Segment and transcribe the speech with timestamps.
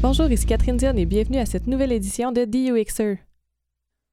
[0.00, 3.18] Bonjour, ici Catherine Dion et bienvenue à cette nouvelle édition de DUXer.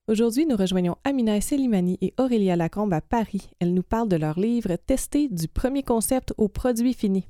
[0.07, 3.51] Aujourd'hui, nous rejoignons Amina Selimani et Aurélia Lacombe à Paris.
[3.59, 7.27] Elles nous parlent de leur livre Tester du premier concept au produit fini.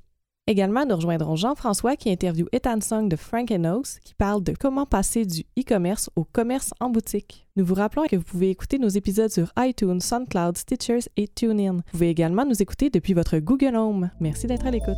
[0.47, 4.85] Également, nous rejoindrons Jean-François qui interviewe Ethan Song de Frank Oaks qui parle de comment
[4.85, 7.49] passer du e-commerce au commerce en boutique.
[7.57, 11.73] Nous vous rappelons que vous pouvez écouter nos épisodes sur iTunes, SoundCloud, Stitchers et TuneIn.
[11.73, 14.11] Vous pouvez également nous écouter depuis votre Google Home.
[14.21, 14.95] Merci d'être à l'écoute.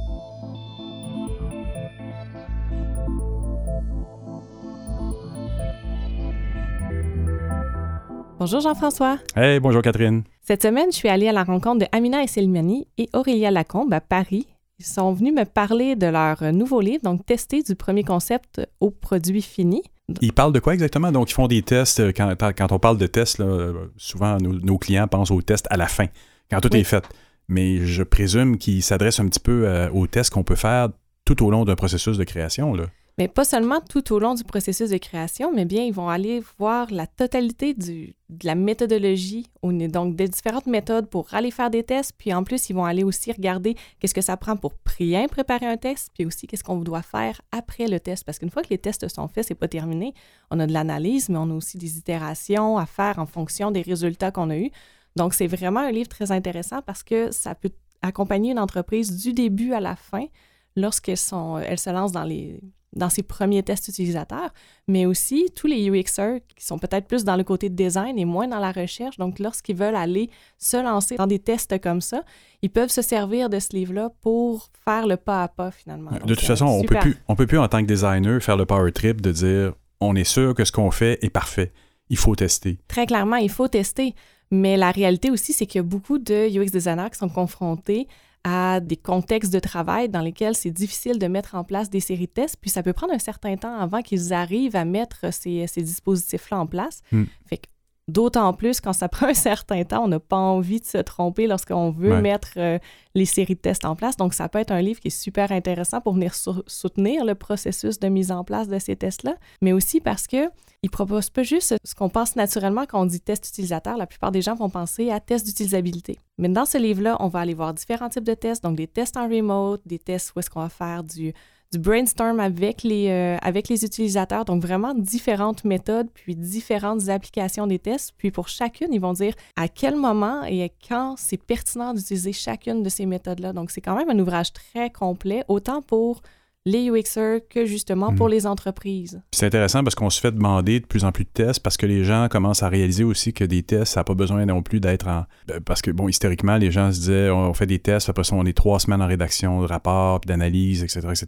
[8.39, 9.17] Bonjour Jean-François.
[9.35, 10.23] Hey, bonjour Catherine.
[10.41, 14.01] Cette semaine, je suis allée à la rencontre de Amina Esselmani et Aurélia Lacombe à
[14.01, 14.45] Paris.
[14.79, 18.91] Ils sont venus me parler de leur nouveau livre, donc tester du premier concept au
[18.91, 19.81] produit fini.
[20.21, 21.11] Ils parlent de quoi exactement?
[21.11, 21.99] Donc, ils font des tests.
[21.99, 25.67] euh, Quand, quand on parle de tests, là, souvent nos, nos clients pensent aux tests
[25.71, 26.05] à la fin,
[26.49, 26.79] quand tout Oui.
[26.81, 27.03] est fait.
[27.49, 30.89] Mais je présume qu'ils s'adressent un petit peu euh, aux tests qu'on peut faire
[31.25, 32.73] tout au long d'un processus de création.
[32.73, 32.83] Là.
[33.19, 36.43] Mais pas seulement tout au long du processus de création, mais bien ils vont aller
[36.59, 42.11] voir la totalité de la méthodologie, donc des différentes méthodes pour aller faire des tests.
[42.15, 45.65] Puis en plus, ils vont aller aussi regarder qu'est-ce que ça prend pour bien préparer
[45.65, 48.23] un test, puis aussi qu'est-ce qu'on doit faire après le test.
[48.23, 50.13] Parce qu'une fois que les tests sont faits, c'est pas terminé.
[50.51, 53.81] On a de l'analyse, mais on a aussi des itérations à faire en fonction des
[53.81, 54.69] résultats qu'on a eus.
[55.15, 57.71] Donc c'est vraiment un livre très intéressant parce que ça peut
[58.03, 60.27] accompagner une entreprise du début à la fin
[60.75, 61.17] lorsqu'elles
[61.65, 62.61] elles se lancent dans les
[62.97, 64.51] dans ses premiers tests utilisateurs,
[64.87, 68.25] mais aussi tous les UXers qui sont peut-être plus dans le côté de design et
[68.25, 69.17] moins dans la recherche.
[69.17, 72.23] Donc, lorsqu'ils veulent aller se lancer dans des tests comme ça,
[72.61, 76.11] ils peuvent se servir de ce livre-là pour faire le pas à pas finalement.
[76.11, 77.05] de Donc, toute façon, on super.
[77.27, 80.23] on peut plus en tant que designer faire le power trip de dire on est
[80.23, 81.71] sûr que ce qu'on fait est parfait.
[82.09, 82.77] Il faut tester.
[82.87, 84.13] Très clairement, il faut tester.
[84.49, 88.07] Mais la réalité aussi, c'est qu'il y a beaucoup de UX designers qui sont confrontés
[88.47, 92.27] à des contextes de travail dans lesquels c'est difficile de mettre en place des séries
[92.27, 95.67] de tests, puis ça peut prendre un certain temps avant qu'ils arrivent à mettre ces,
[95.67, 97.01] ces dispositifs-là en place.
[97.11, 97.25] Hmm.
[97.45, 97.61] Fait
[98.07, 101.47] d'autant plus quand ça prend un certain temps, on n'a pas envie de se tromper
[101.47, 102.21] lorsqu'on veut Ouais.
[102.21, 102.79] mettre euh,
[103.15, 104.15] les séries de tests en place.
[104.17, 107.35] Donc, ça peut être un livre qui est super intéressant pour venir sou- soutenir le
[107.35, 110.49] processus de mise en place de ces tests-là, mais aussi parce que
[110.83, 113.97] il propose pas juste ce qu'on pense naturellement quand on dit test utilisateur.
[113.97, 116.19] La plupart des gens vont penser à test d'utilisabilité.
[116.37, 119.17] Mais dans ce livre-là, on va aller voir différents types de tests, donc des tests
[119.17, 121.33] en remote, des tests où est-ce qu'on va faire du,
[121.71, 127.67] du brainstorm avec les, euh, avec les utilisateurs, donc vraiment différentes méthodes, puis différentes applications
[127.67, 128.13] des tests.
[128.17, 132.83] Puis pour chacune, ils vont dire à quel moment et quand c'est pertinent d'utiliser chacune
[132.83, 133.53] de ces méthodes-là.
[133.53, 136.21] Donc c'est quand même un ouvrage très complet, autant pour
[136.65, 138.33] les UXers que justement pour Mhm.
[138.33, 139.21] les entreprises.
[139.31, 141.85] C'est intéressant parce qu'on se fait demander de plus en plus de tests parce que
[141.85, 144.81] les gens commencent à réaliser aussi que des tests, ça n'a pas besoin non plus
[144.81, 145.25] d'être en.
[145.47, 148.35] ben, Parce que, bon, historiquement, les gens se disaient on fait des tests, après ça,
[148.35, 151.25] on est trois semaines en rédaction de rapports, puis d'analyse, etc., etc.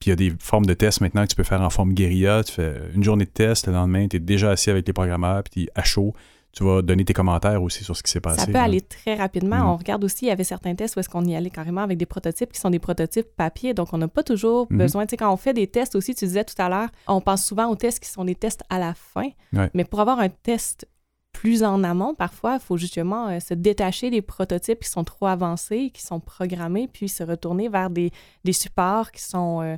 [0.00, 1.92] Puis il y a des formes de tests maintenant que tu peux faire en forme
[1.94, 2.42] guérilla.
[2.42, 5.44] Tu fais une journée de test, le lendemain, tu es déjà assis avec les programmeurs,
[5.44, 6.14] puis tu es à chaud.
[6.52, 8.40] Tu vas donner tes commentaires aussi sur ce qui s'est passé.
[8.40, 8.64] Ça peut là.
[8.64, 9.56] aller très rapidement.
[9.58, 9.66] Mhm.
[9.68, 11.96] On regarde aussi, il y avait certains tests où est-ce qu'on y allait carrément avec
[11.96, 13.72] des prototypes qui sont des prototypes papier.
[13.72, 14.78] Donc, on n'a pas toujours Mhm.
[14.78, 15.06] besoin.
[15.06, 17.44] Tu sais, quand on fait des tests aussi, tu disais tout à l'heure, on pense
[17.44, 19.28] souvent aux tests qui sont des tests à la fin.
[19.52, 19.70] Ouais.
[19.74, 20.86] Mais pour avoir un test
[21.32, 25.26] plus en amont, parfois, il faut justement euh, se détacher des prototypes qui sont trop
[25.26, 28.10] avancés, qui sont programmés, puis se retourner vers des,
[28.44, 29.76] des supports qui sont, euh,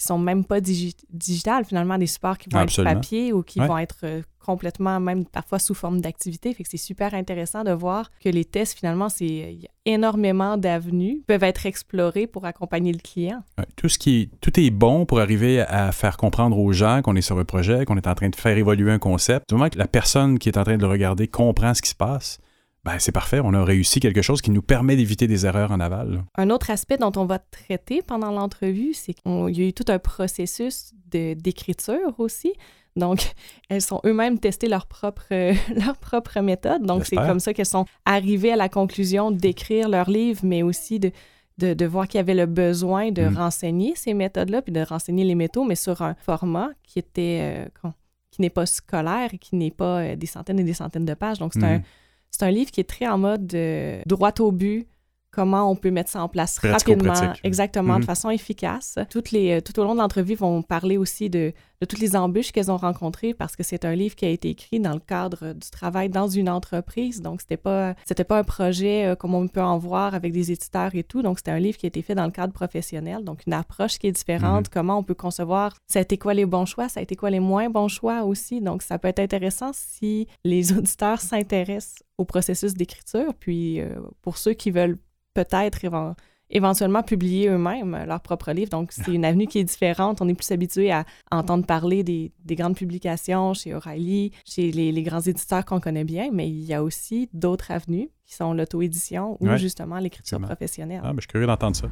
[0.00, 2.92] qui sont même pas digi digitales, finalement, des supports qui vont Absolument.
[2.92, 3.66] être papier ou qui Ouais.
[3.66, 6.54] vont être euh, complètement, même parfois sous forme d'activité.
[6.54, 9.70] Fait que c'est super intéressant de voir que les tests, finalement, c'est il y a
[9.84, 13.42] énormément d'avenues peuvent être explorées pour accompagner le client.
[13.58, 17.02] Ouais, Tout, ce qui est, tout est bon pour arriver à faire comprendre aux gens
[17.02, 19.50] qu'on est sur un projet, qu'on est en train de faire évoluer un concept.
[19.50, 21.90] Du moment que la personne qui est en train de le regarder comprend ce qui
[21.90, 22.38] se passe,
[22.84, 23.40] ben c'est parfait.
[23.44, 26.24] On a réussi quelque chose qui nous permet d'éviter des erreurs en aval.
[26.36, 29.84] Un autre aspect dont on va traiter pendant l'entrevue, c'est qu'il y a eu tout
[29.88, 30.92] un processus
[31.34, 32.52] d'écriture aussi.
[32.96, 33.32] Donc,
[33.68, 36.82] elles sont eux-mêmes testé leur propre, euh, leur propre méthode.
[36.84, 40.98] Donc, c'est comme ça qu'elles sont arrivées à la conclusion d'écrire leur livre, mais aussi
[40.98, 41.10] de,
[41.58, 43.36] de, de voir qu'il y avait le besoin de Mhm.
[43.36, 47.90] renseigner ces méthodes-là, puis de renseigner les métaux, mais sur un format qui était euh,
[48.30, 51.14] qui n'est pas scolaire et qui n'est pas euh, des centaines et des centaines de
[51.14, 51.38] pages.
[51.38, 51.82] Donc, c'est un, Mhm.
[52.30, 54.88] C'est un livre qui est très en mode euh, droit au but,
[55.30, 57.40] comment on peut mettre ça en place rapidement, Pratico-pratique.
[57.44, 58.98] exactement, de façon efficace.
[59.10, 62.00] Toutes les, euh, tout au long de l'entrevue, ils vont parler aussi de, de toutes
[62.00, 64.92] les embûches qu'elles ont rencontrées parce que c'est un livre qui a été écrit dans
[64.92, 67.22] le cadre du travail dans une entreprise.
[67.22, 70.52] Donc, c'était pas, c'était pas un projet euh, comme on peut en voir avec des
[70.52, 71.22] éditeurs et tout.
[71.22, 73.24] Donc, c'était un livre qui a été fait dans le cadre professionnel.
[73.24, 74.68] Donc, une approche qui est différente.
[74.68, 77.30] Comment on peut concevoir, ça a été quoi les bons choix, ça a été quoi
[77.30, 78.60] les moins bons choix aussi?
[78.60, 83.32] Donc, ça peut être intéressant si les auditeurs s'intéressent au processus d'écriture.
[83.38, 84.98] Puis, euh, pour ceux qui veulent
[85.34, 86.14] peut-être éven-
[86.50, 88.70] éventuellement publier eux-mêmes leurs propres livres.
[88.70, 90.20] Donc, c'est une avenue qui est différente.
[90.20, 95.20] On est plus habitué à entendre parler des, grandes publications chez O'Reilly, chez les, grands
[95.20, 99.56] éditeurs qu'on connaît bien, mais il y a aussi d'autres avenues qui sont l'auto-édition ou
[99.56, 101.00] justement l'écriture professionnelle.
[101.02, 101.88] Ah, ben, je suis curieux d'entendre ça.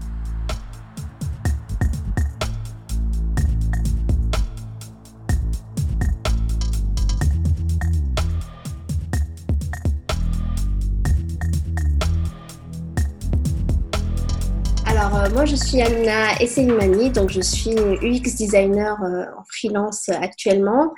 [14.98, 20.92] Euh, moi, je suis Amina Esselimani, donc je suis UX designer euh, en freelance actuellement.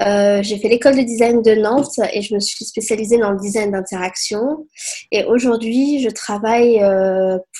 [0.00, 3.38] Euh, j'ai fait l'école de design de Nantes et je me suis spécialisée dans le
[3.38, 4.66] design d'interaction.
[5.10, 6.80] Et aujourd'hui, je travaille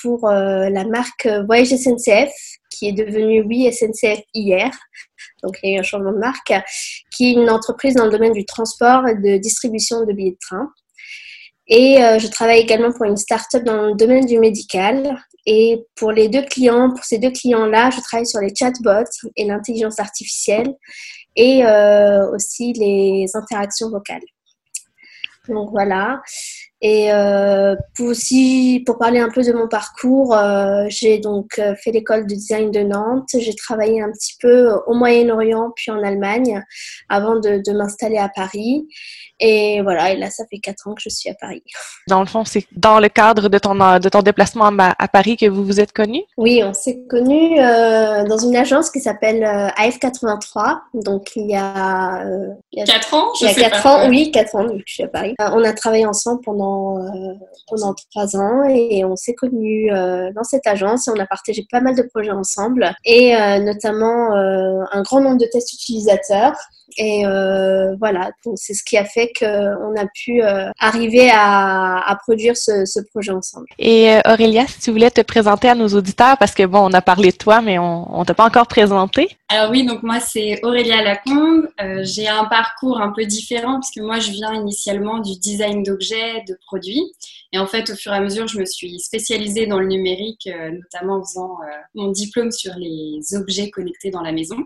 [0.01, 2.31] pour la marque Voyage SNCF,
[2.69, 4.71] qui est devenue Oui SNCF hier.
[5.43, 6.53] Donc, il y a eu un changement de marque,
[7.11, 10.37] qui est une entreprise dans le domaine du transport et de distribution de billets de
[10.39, 10.69] train.
[11.67, 15.17] Et je travaille également pour une start-up dans le domaine du médical.
[15.45, 19.45] Et pour les deux clients, pour ces deux clients-là, je travaille sur les chatbots et
[19.45, 20.73] l'intelligence artificielle
[21.35, 24.21] et euh, aussi les interactions vocales.
[25.47, 26.21] Donc voilà.
[26.81, 31.73] Et euh, pour aussi, pour parler un peu de mon parcours, euh, j'ai donc euh,
[31.75, 33.29] fait l'école de design de Nantes.
[33.37, 36.61] J'ai travaillé un petit peu au Moyen-Orient puis en Allemagne
[37.09, 38.85] avant de, de m'installer à Paris.
[39.39, 41.63] Et voilà, et là, ça fait quatre ans que je suis à Paris.
[42.07, 45.47] Dans le fond, c'est dans le cadre de ton, de ton déplacement à, Paris que
[45.47, 46.23] vous vous êtes connus?
[46.37, 50.79] Oui, on s'est connus euh, dans une agence qui s'appelle euh, AF83.
[50.93, 52.25] Donc, il y a...
[52.25, 52.49] Euh,
[52.85, 53.33] quatre ans?
[53.39, 55.33] Je il y a quatre ans, oui, quatre ans, donc je suis à Paris.
[55.39, 56.64] on a travaillé ensemble pendant,
[57.67, 61.81] pendant trois ans et on s'est connus dans cette agence et on a partagé pas
[61.81, 62.93] mal de projets ensemble.
[63.05, 66.55] Et notamment un grand nombre de tests utilisateurs
[66.97, 69.45] et euh, voilà, c'est ce qui a fait qu'on
[69.97, 73.67] a pu euh, arriver à, produire ce, projet ensemble.
[73.77, 76.93] Et euh, Aurélia, si tu voulais te présenter à nos auditeurs, parce que bon, on
[76.93, 79.29] a parlé de toi, mais on ne t'a pas encore présenté.
[79.49, 81.67] Alors oui, donc moi c'est Aurélia Lacombe.
[82.01, 86.57] j'ai un parcours un peu différent puisque moi je viens initialement du design d'objets, de
[86.65, 87.03] produits.
[87.51, 90.49] Et en fait, au fur et à mesure, je me suis spécialisée dans le numérique,
[90.71, 91.57] notamment en faisant
[91.93, 94.57] mon diplôme sur les objets connectés dans la maison.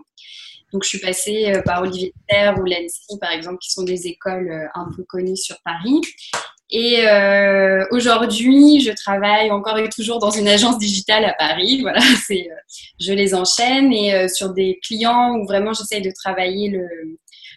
[0.72, 4.06] Donc, je suis passée euh, par Olivier Terre ou l'ENSI, par exemple, qui sont des
[4.06, 6.00] écoles euh, un peu connues sur Paris.
[6.70, 11.80] Et euh, aujourd'hui, je travaille encore et toujours dans une agence digitale à Paris.
[11.82, 12.48] Voilà, c'est,
[13.00, 16.86] je les enchaîne et sur des clients où vraiment j'essaye de travailler le,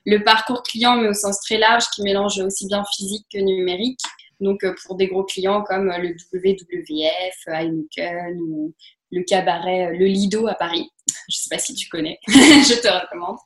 [0.05, 3.99] le parcours client, mais au sens très large, qui mélange aussi bien physique que numérique.
[4.39, 8.73] Donc, pour des gros clients comme le WWF, Heineken ou
[9.11, 10.89] le cabaret Le Lido à Paris.
[11.29, 13.37] Je ne sais pas si tu connais, je te recommande.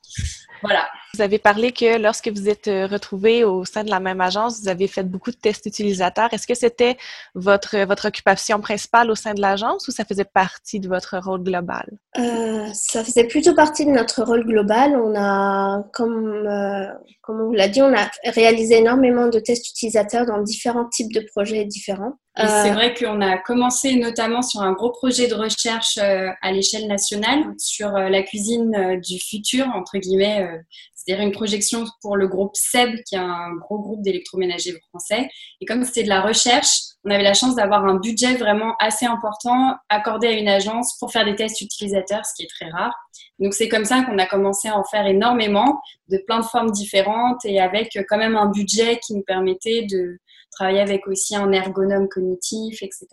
[0.62, 0.88] Voilà.
[1.14, 4.62] Vous avez parlé que lorsque vous êtes euh, retrouvés au sein de la même agence,
[4.62, 6.34] vous avez fait beaucoup de tests utilisateurs.
[6.34, 6.98] Est-ce que c'était
[7.36, 11.44] votre, votre occupation principale au sein de l'agence ou ça faisait partie de votre rôle
[11.44, 11.88] global?
[12.18, 14.96] Euh, ça faisait plutôt partie de notre rôle global.
[14.96, 16.86] On a, comme, euh,
[17.22, 21.24] comme on l'a dit, on a réalisé énormément de tests utilisateurs dans différents types de
[21.34, 22.14] projets différents.
[22.36, 27.44] c'est vrai qu'on a commencé notamment sur un gros projet de recherche à l'échelle nationale
[27.60, 30.48] sur la cuisine du futur, entre guillemets,
[30.94, 35.30] c'est-à-dire une projection pour le groupe SEB, qui est un gros groupe d'électroménagers français.
[35.62, 39.06] Et comme c'était de la recherche, on avait la chance d'avoir un budget vraiment assez
[39.06, 42.94] important accordé à une agence pour faire des tests utilisateurs, ce qui est très rare.
[43.40, 45.80] Donc c'est comme ça qu'on a commencé à en faire énormément,
[46.10, 50.18] de plein de formes différentes et avec quand même un budget qui nous permettait de
[50.52, 53.06] travailler avec aussi un ergonome cognitif, etc.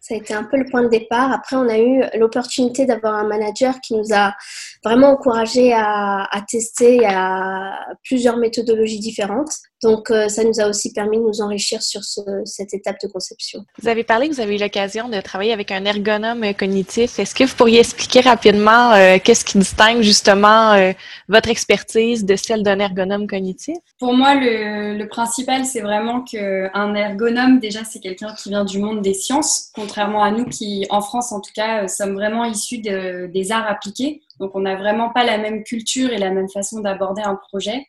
[0.00, 1.30] Ça a été un peu le point de départ.
[1.30, 4.34] Après, on a eu l'opportunité d'avoir un manager qui nous a
[4.82, 9.52] vraiment encouragé à, à tester à plusieurs méthodologies différentes.
[9.82, 12.02] Donc, euh, ça nous a aussi permis de nous enrichir sur
[12.44, 13.64] cette étape de conception.
[13.80, 17.18] Vous avez parlé que vous avez eu l'occasion de travailler avec un ergonome cognitif.
[17.18, 20.92] Est-ce que vous pourriez expliquer rapidement euh, qu'est-ce qui distingue justement euh,
[21.28, 23.76] votre expertise de celle d'un ergonome cognitif?
[23.98, 28.78] Pour moi, le, le principal, c'est vraiment qu'un ergonome, déjà, c'est quelqu'un qui vient du
[28.78, 32.78] monde des sciences, contrairement à nous qui, en France en tout cas, sommes vraiment issus
[32.78, 34.22] de, des arts appliqués.
[34.40, 37.86] Donc, on n'a vraiment pas la même culture et la même façon d'aborder un projet.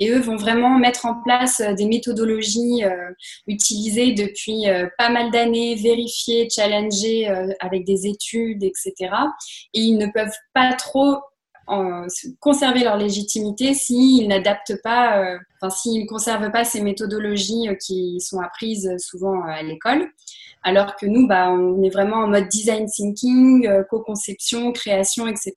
[0.00, 3.10] Et eux vont vraiment mettre en place euh, des méthodologies euh,
[3.46, 7.28] utilisées depuis euh, pas mal d'années, vérifiées, challengées
[7.60, 8.94] avec des études, etc.
[9.74, 11.18] Et ils ne peuvent pas trop
[12.40, 18.40] conserver leur légitimité s'ils n'adaptent pas, enfin s'ils ne conservent pas ces méthodologies qui sont
[18.40, 20.10] apprises souvent à l'école.
[20.64, 25.52] Alors que nous, bah, on est vraiment en mode design thinking, euh, co-conception, création, etc.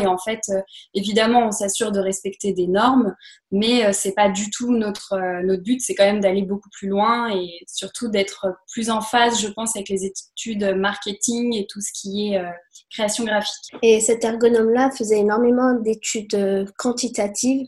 [0.00, 0.60] Et en fait, euh,
[0.94, 3.14] évidemment, on s'assure de respecter des normes,
[3.52, 5.80] mais euh, c'est pas du tout notre, notre but.
[5.80, 9.76] C'est quand même d'aller beaucoup plus loin et surtout d'être plus en phase, je pense,
[9.76, 12.42] avec les études marketing et tout ce qui est
[12.90, 13.72] création graphique.
[13.82, 17.66] Et cet ergonome-là faisait énormément d'études quantitatives,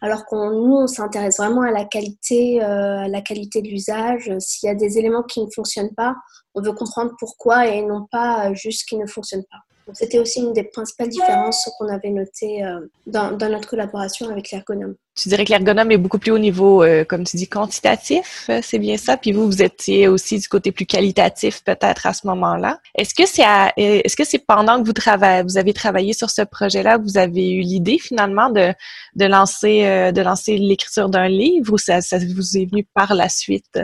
[0.00, 4.30] alors qu'on nous, on s'intéresse vraiment à la qualité, à la qualité de l'usage.
[4.38, 6.14] S'il y a des éléments qui ne fonctionnent pas,
[6.54, 9.58] on veut comprendre pourquoi et non pas juste ce qui ne fonctionne pas.
[9.94, 14.94] C'était aussi une des principales différences qu'on avait notées euh, dans, notre collaboration avec l'ergonome.
[15.16, 18.60] Tu dirais que l'ergonome est beaucoup plus au niveau, euh, comme tu dis, quantitatif, euh,
[18.62, 19.16] c'est bien ça.
[19.16, 22.78] Puis vous, vous étiez aussi du côté plus qualitatif peut-être à ce moment-là.
[22.94, 27.50] Est-ce que c'est pendant que vous travaillez, vous avez travaillé sur ce projet-là vous avez
[27.50, 28.74] eu l'idée finalement de,
[29.16, 33.78] lancer de lancer l'écriture d'un livre ou ça vous est venu par la suite?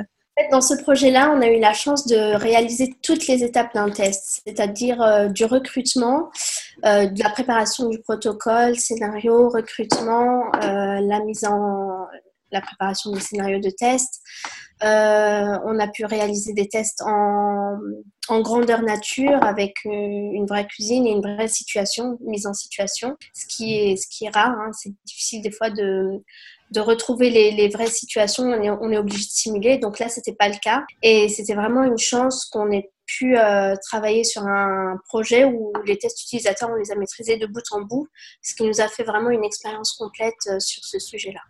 [0.50, 4.42] Dans ce projet-là, on a eu la chance de réaliser toutes les étapes d'un test,
[4.46, 6.30] c'est-à-dire euh, du recrutement,
[6.84, 12.06] euh, de la préparation du protocole, scénario, recrutement, euh, la mise en
[12.52, 14.20] la préparation du scénario de test.
[14.82, 17.78] on a pu réaliser des tests en,
[18.28, 23.74] grandeur nature avec une vraie cuisine et une vraie situation, mise en situation, ce qui
[23.74, 24.54] est, ce qui est rare.
[24.60, 24.70] Hein.
[24.72, 26.22] C'est difficile des fois de
[26.70, 29.78] de retrouver les, vraies situations, on est, on est, obligé de simuler.
[29.78, 30.85] Donc là, c'était pas le cas.
[31.02, 35.96] Et c'était vraiment une chance qu'on ait pu euh, travailler sur un projet où les
[35.96, 38.08] tests utilisateurs, on les a maîtrisés de bout en bout,
[38.42, 41.40] ce qui nous a fait vraiment une expérience complète euh, sur ce sujet-là.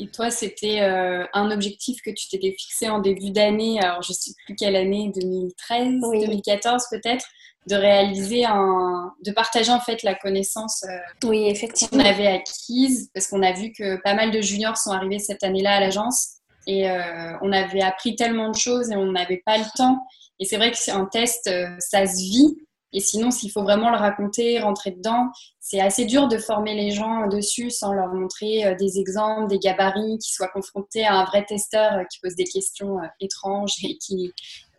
[0.00, 4.12] Et toi, c'était euh, un objectif que tu t'étais fixé en début d'année, alors je
[4.12, 7.26] ne sais plus quelle année, 2013, 2014 peut-être,
[7.66, 12.02] de réaliser un, de partager en fait la connaissance euh, oui, effectivement.
[12.02, 15.44] qu'on avait acquise, parce qu'on a vu que pas mal de juniors sont arrivés cette
[15.44, 16.28] année-là à l'agence
[16.66, 19.98] et euh, on avait appris tellement de choses et on n'avait pas le temps.
[20.38, 22.56] Et c'est vrai que c'est un test, ça se vit.
[22.92, 25.28] Et sinon, s'il faut vraiment le raconter, rentrer dedans,
[25.60, 30.18] c'est assez dur de former les gens dessus sans leur montrer des exemples, des gabarits,
[30.18, 34.32] qui soient confrontés à un vrai testeur qui pose des questions étranges et qui,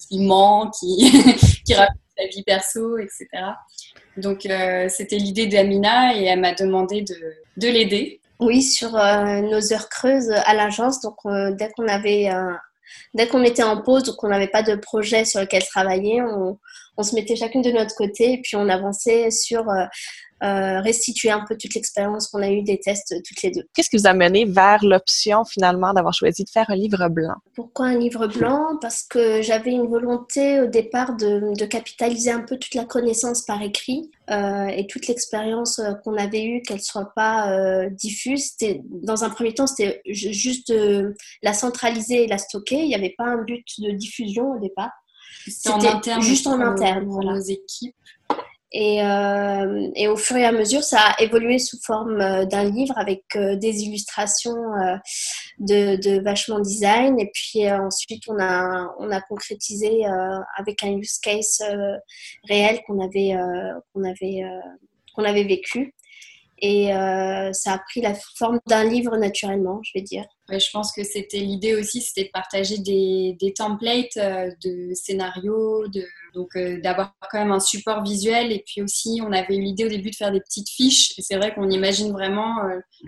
[0.10, 1.12] qui ment, qui,
[1.66, 3.28] qui raconte sa vie perso, etc.
[4.18, 7.16] Donc, euh, c'était l'idée d'Amina et elle m'a demandé de,
[7.58, 8.20] de l'aider.
[8.40, 11.00] Oui, sur euh, nos heures creuses à l'agence.
[11.02, 12.30] Donc, euh, dès qu'on avait
[13.14, 16.58] dès qu'on était en pause ou qu'on n'avait pas de projet sur lequel travailler, on,
[17.04, 19.86] se mettait chacune de notre côté et puis on avançait sur euh,
[20.42, 23.64] restituer un peu toute l'expérience qu'on a eue des tests toutes les deux.
[23.76, 27.36] Qu'est-ce qui vous a mené vers l'option finalement d'avoir choisi de faire un livre blanc?
[27.56, 28.78] Pourquoi un livre blanc?
[28.82, 33.44] Parce que j'avais une volonté au départ de, de, capitaliser un peu toute la connaissance
[33.44, 37.90] par écrit euh, et toute l'expérience euh, qu'on avait eue, qu'elle ne soit pas euh,
[37.90, 38.52] diffuse.
[38.90, 42.82] Dans un premier temps, c'était juste de la centraliser et la stocker.
[42.82, 44.92] Il n'y avait pas un but de diffusion au départ.
[45.48, 47.06] C'était juste en interne.
[47.08, 47.96] Pour nos équipes.
[48.74, 52.64] Et, euh, et, au fur et à mesure, ça a évolué sous forme euh, d'un
[52.64, 54.96] livre avec euh, des illustrations euh,
[55.60, 57.20] de, de, vachement design.
[57.20, 60.06] Et puis ensuite, on a, on a concrétisé
[60.58, 61.62] avec un use case
[62.48, 63.36] réel qu'on avait,
[63.94, 64.44] qu'on avait,
[65.16, 65.94] qu'on avait vécu.
[66.64, 70.24] Et euh, ça a pris la forme d'un livre naturellement, je vais dire.
[70.48, 75.88] je pense que c'était l'idée aussi, c'était de partager des, des templates euh, de scénarios,
[75.88, 78.52] de, donc euh, d'avoir quand même un support visuel.
[78.52, 81.14] Et puis aussi, on avait eu l'idée au début de faire des petites fiches.
[81.18, 82.58] C'est vrai qu'on imagine vraiment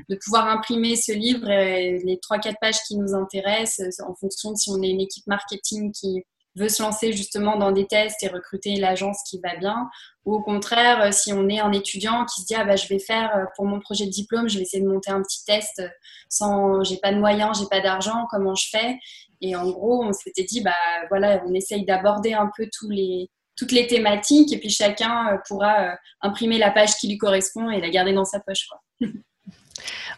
[0.09, 4.57] de pouvoir imprimer ce livre et les 3-4 pages qui nous intéressent en fonction de
[4.57, 6.23] si on est une équipe marketing qui
[6.55, 9.89] veut se lancer justement dans des tests et recruter l'agence qui va bien,
[10.25, 12.87] ou au contraire, euh, si on est un étudiant qui se dit ah bah je
[12.87, 15.43] vais faire euh, pour mon projet de diplôme, je vais essayer de monter un petit
[15.45, 15.81] test
[16.29, 18.97] sans, j'ai pas de moyens, j'ai pas d'argent, comment je fais?
[19.41, 20.71] Et en gros, on s'était dit bah
[21.09, 25.37] voilà, on essaye d'aborder un peu tous les toutes les thématiques et puis chacun euh,
[25.47, 28.79] pourra imprimer la page qui lui correspond et la garder dans sa poche quoi.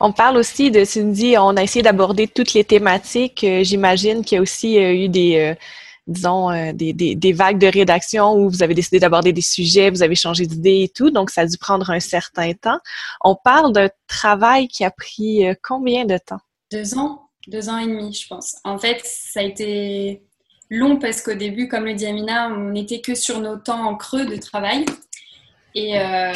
[0.01, 3.45] On parle aussi de Cindy, on a essayé d'aborder toutes les thématiques.
[3.61, 5.55] J'imagine qu'il y a aussi eu des,
[6.07, 10.03] disons, euh, des, des, vagues de rédaction où vous avez décidé d'aborder des sujets, vous
[10.03, 12.79] avez changé d'idée et tout, donc ça a dû prendre un certain temps.
[13.23, 16.39] On parle d'un travail qui a pris euh, combien de temps?
[16.71, 18.55] Deux ans, deux ans et demi, je pense.
[18.63, 20.23] En fait, ça a été
[20.69, 23.95] long parce qu'au début, comme le dit Amina, on n'était que sur nos temps en
[23.95, 24.85] creux de travail.
[25.73, 26.31] Et, euh,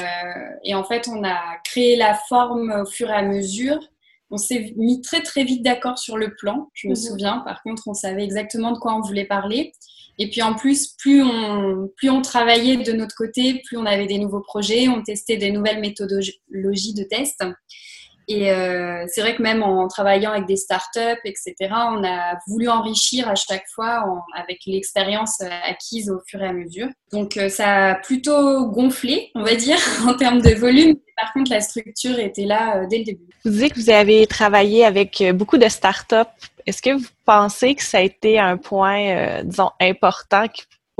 [0.63, 3.79] et, en fait, on a créé la forme au fur et à mesure
[4.31, 6.95] on s'est mis très très vite d'accord sur le plan, je me mhm.
[6.95, 7.39] souviens.
[7.39, 9.73] Par contre, on savait exactement de quoi on voulait parler.
[10.17, 14.05] Et puis en plus, plus on, plus on travaillait de notre côté, plus on avait
[14.05, 17.41] des nouveaux projets, on testait des nouvelles méthodologies de test.
[18.31, 22.69] Et euh, c'est vrai que même en travaillant avec des startups, etc., on a voulu
[22.69, 24.05] enrichir à chaque fois
[24.35, 26.87] avec l'expérience acquise au fur et à mesure.
[27.11, 30.95] Donc euh, ça a plutôt gonflé, on va dire, en termes de volume.
[31.19, 33.25] Par contre, la structure était là euh, dès le début.
[33.43, 36.15] Vous disiez que vous avez travaillé avec beaucoup de startups.
[36.67, 40.45] Est-ce que vous pensez que ça a été un point, disons, important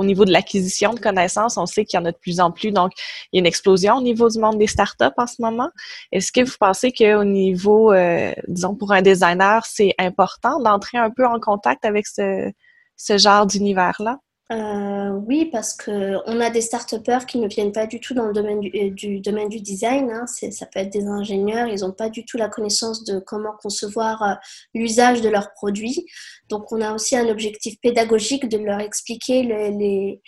[0.00, 2.50] au niveau de l'acquisition de connaissances, on sait qu'il y en a de plus en
[2.50, 2.72] plus.
[2.72, 5.68] Donc, il y a une explosion au niveau du monde des startups en ce moment.
[6.10, 11.10] Est-ce que vous pensez qu'au niveau, euh, disons, pour un designer, c'est important d'entrer un
[11.10, 12.50] peu en contact avec ce,
[12.96, 14.16] ce genre d'univers-là?
[14.50, 16.92] Euh, oui, parce qu'on a des start
[17.26, 20.10] qui ne viennent pas du tout dans le domaine du, euh, domaine du design.
[20.10, 20.26] Hein.
[20.26, 24.22] Ça peut être des ingénieurs, ils n'ont pas du tout la connaissance de comment concevoir
[24.22, 24.34] euh,
[24.74, 26.04] l'usage de leurs produits.
[26.48, 30.20] Donc, on a aussi un objectif pédagogique de leur expliquer les,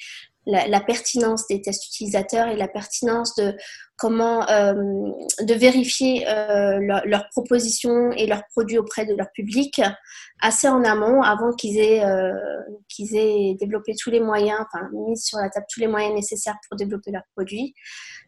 [0.47, 3.57] la, pertinence des tests utilisateurs et la pertinence de
[3.97, 4.75] comment euh,
[5.41, 9.81] de vérifier euh, leurs propositions et leurs produits auprès de leur public
[10.41, 12.33] assez en amont avant qu'ils aient, euh,
[12.89, 16.57] qu'ils aient développé tous les moyens, enfin mis sur la table tous les moyens nécessaires
[16.69, 17.75] pour développer leurs produits.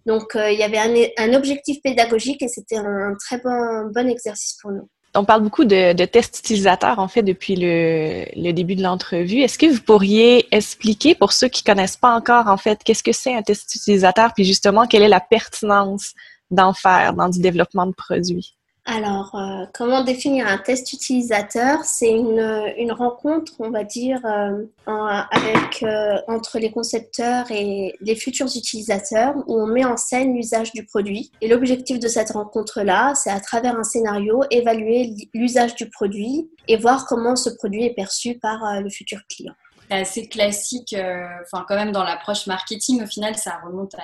[0.07, 4.57] Donc il y avait un, un, objectif pédagogique et c'était un, très bon, bon exercice
[4.63, 4.89] pour nous.
[5.17, 9.41] On parle beaucoup de, tests utilisateurs, en fait, depuis le, début de l'entrevue.
[9.41, 13.13] Est-ce que vous pourriez expliquer pour ceux qui connaissent pas encore, en fait, qu'est-ce que
[13.13, 16.15] c'est un test utilisateur, puis justement, quelle est la pertinence
[16.51, 18.57] d'en faire dans du développement de produits?
[18.87, 21.83] Alors, euh, comment définir un test utilisateur?
[21.85, 28.15] C'est une, une, rencontre, on va dire, euh, avec, euh, entre les concepteurs et les
[28.15, 31.33] futurs utilisateurs où on met en scène l'usage du produit.
[31.41, 36.77] Et l'objectif de cette rencontre-là, c'est à travers un scénario, évaluer l'usage du produit et
[36.77, 39.55] voir comment ce produit est perçu par le futur client.
[39.89, 40.95] C'est assez classique,
[41.43, 44.03] enfin quand même dans l'approche marketing, au final, ça remonte à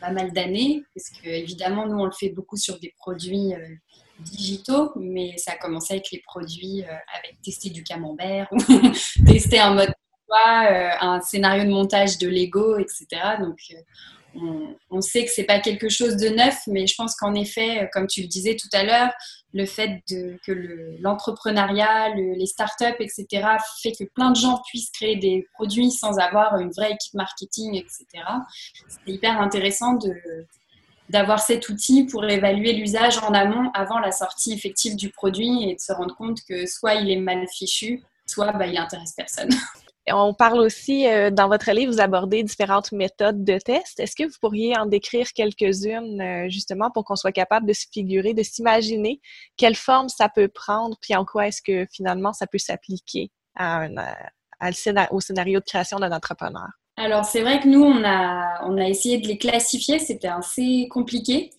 [0.00, 3.54] pas mal d'années, parce que évidemment, nous, on le fait beaucoup sur des produits
[4.20, 8.48] digitaux, mais ça a commencé avec les produits, euh, avec tester du camembert,
[9.26, 9.92] tester un mode
[10.30, 13.06] euh, un scénario de montage de Lego, etc.
[13.40, 17.34] Donc, euh, on, sait que c'est pas quelque chose de neuf, mais je pense qu'en
[17.34, 19.10] effet, comme tu le disais tout à l'heure,
[19.54, 20.52] le fait de, que
[21.00, 23.26] l'entrepreneuriat, les startups, etc.,
[23.82, 27.74] fait que plein de gens puissent créer des produits sans avoir une vraie équipe marketing,
[27.74, 28.06] etc.
[28.88, 29.98] C'est hyper intéressant
[31.08, 35.74] d'avoir cet outil pour évaluer l'usage en amont avant la sortie effective du produit et
[35.74, 39.50] de se rendre compte que soit il est mal fichu, soit bah, il intéresse personne.
[40.12, 44.00] On parle aussi, euh, dans votre livre, vous abordez différentes méthodes de test.
[44.00, 47.86] Est-ce que vous pourriez en décrire quelques-unes, euh, justement, pour qu'on soit capable de se
[47.92, 49.20] figurer, de s'imaginer
[49.56, 53.30] quelle forme ça peut prendre, puis en quoi est-ce que finalement ça peut s'appliquer
[55.10, 56.68] au scénario de création d'un entrepreneur?
[56.96, 60.00] Alors, c'est vrai que nous, on a, on a essayé de les classifier.
[60.00, 61.50] C'était assez compliqué.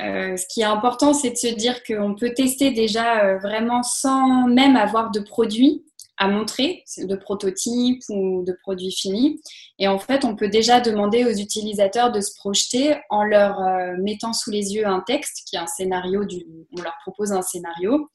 [0.00, 3.82] Euh, ce qui est important, c'est de se dire qu'on peut tester déjà euh, vraiment
[3.82, 5.84] sans même avoir de produits
[6.18, 9.40] à montrer, de prototypes ou de produits finis.
[9.78, 13.94] Et en fait, on peut déjà demander aux utilisateurs de se projeter en leur euh,
[14.02, 16.24] mettant sous les yeux un texte qui est un scénario,
[16.76, 18.08] on leur propose un scénario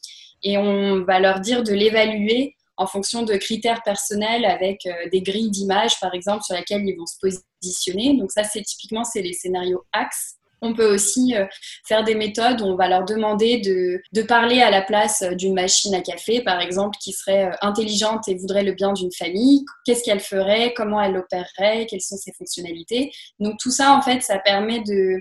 [0.44, 5.22] et on va leur dire de l'évaluer en fonction de critères personnels avec euh, des
[5.22, 7.18] grilles d'images, par exemple, sur lesquelles ils vont se
[7.62, 8.18] positionner.
[8.18, 10.36] Donc ça, c'est typiquement, c'est les scénarios axes.
[10.63, 11.45] On peut aussi euh,
[11.86, 15.36] faire des méthodes où on va leur demander de, de parler à la place euh,
[15.36, 19.65] d'une machine à café, par exemple, qui serait intelligente et voudrait le bien d'une famille.
[19.86, 20.73] Qu'est-ce qu'elle ferait?
[20.76, 21.86] Comment elle opérerait?
[21.88, 23.12] Quelles sont ses fonctionnalités?
[23.39, 25.19] Donc tout ça, en fait, ça permet de,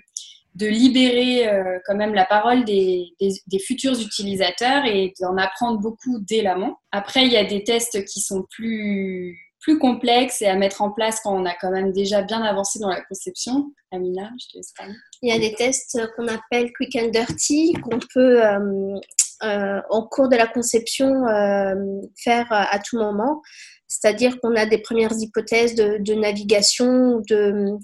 [0.54, 6.18] de libérer euh, quand même la parole des, des, futurs utilisateurs et d'en apprendre beaucoup
[6.20, 6.74] dès l'amont.
[6.90, 10.90] Après, il y a des tests qui sont plus, plus complexes et à mettre en
[10.90, 13.72] place quand on a quand même déjà bien avancé dans la conception.
[13.92, 14.94] Amina, je te laisse parler.
[15.22, 18.98] Il y a des tests qu'on appelle quick and dirty qu'on peut, euh,
[19.44, 21.24] euh, au cours de la conception,
[22.16, 23.40] faire à tout moment.
[23.88, 27.76] C'est-à-dire qu'on a des premières hypothèses de, navigation, de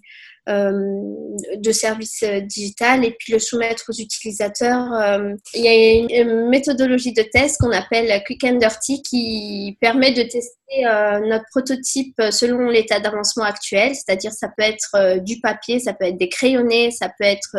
[0.48, 0.72] euh,
[1.56, 4.90] de services euh, digital et puis le soumettre aux utilisateurs.
[4.94, 10.12] Euh, il y a une méthodologie de test qu'on appelle Quick and Dirty qui permet
[10.12, 15.92] de tester notre prototype selon l'état d'avancement actuel, c'est-à-dire ça peut être du papier, ça
[15.92, 17.56] peut être des crayonnés, ça peut être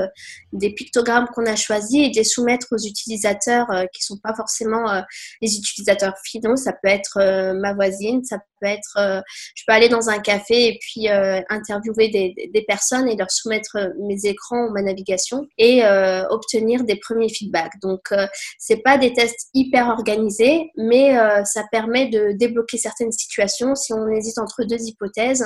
[0.54, 5.04] des pictogrammes qu'on a choisis et de les soumettre aux utilisateurs qui sont pas forcément
[5.42, 9.24] les utilisateurs finaux, ça peut être ma voisine, ça peut être,
[9.56, 11.08] je peux aller dans un café et puis
[11.50, 16.84] interviewer des, personnes et leur soumettre euh, mes écrans ou ma navigation et euh, obtenir
[16.84, 17.80] des premiers feedbacks.
[17.82, 23.12] Donc, euh, c'est pas des tests hyper organisés, mais ça permet de débloquer certaines certaines
[23.12, 25.46] situations, si on hésite entre deux hypothèses,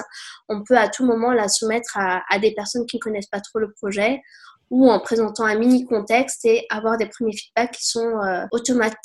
[0.50, 3.60] on peut à tout moment la soumettre à, des personnes qui ne connaissent pas trop
[3.60, 4.22] le projet
[4.72, 8.46] ou en présentant un mini contexte et avoir des premiers feedbacks qui sont euh,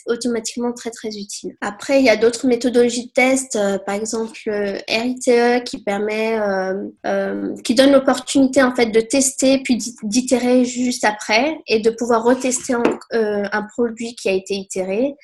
[0.06, 1.56] automatiquement très très utiles.
[1.61, 6.38] Après, il y a d'autres méthodologies de test, euh, par exemple le RITE qui permet,
[6.40, 12.24] euh, qui donne l'opportunité en fait de tester puis d'itérer juste après et de pouvoir
[12.24, 12.74] retester
[13.12, 15.16] un produit qui a été itéré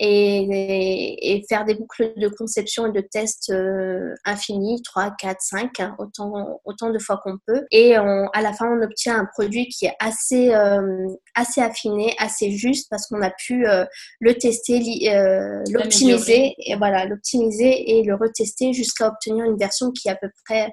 [0.00, 5.70] et, et, faire des boucles de conception et de tests euh, infinis, 3, 4, 5,
[5.98, 7.64] autant, autant de fois qu'on peut.
[7.70, 12.14] Et on, à la fin, on obtient un produit qui est assez, euh, assez affiné,
[12.18, 13.84] assez juste parce qu'on a pu euh,
[14.20, 14.80] le tester,
[15.12, 20.16] euh, l'optimiser et voilà, l'optimiser et le retester jusqu'à obtenir une version qui est à
[20.16, 20.72] peu près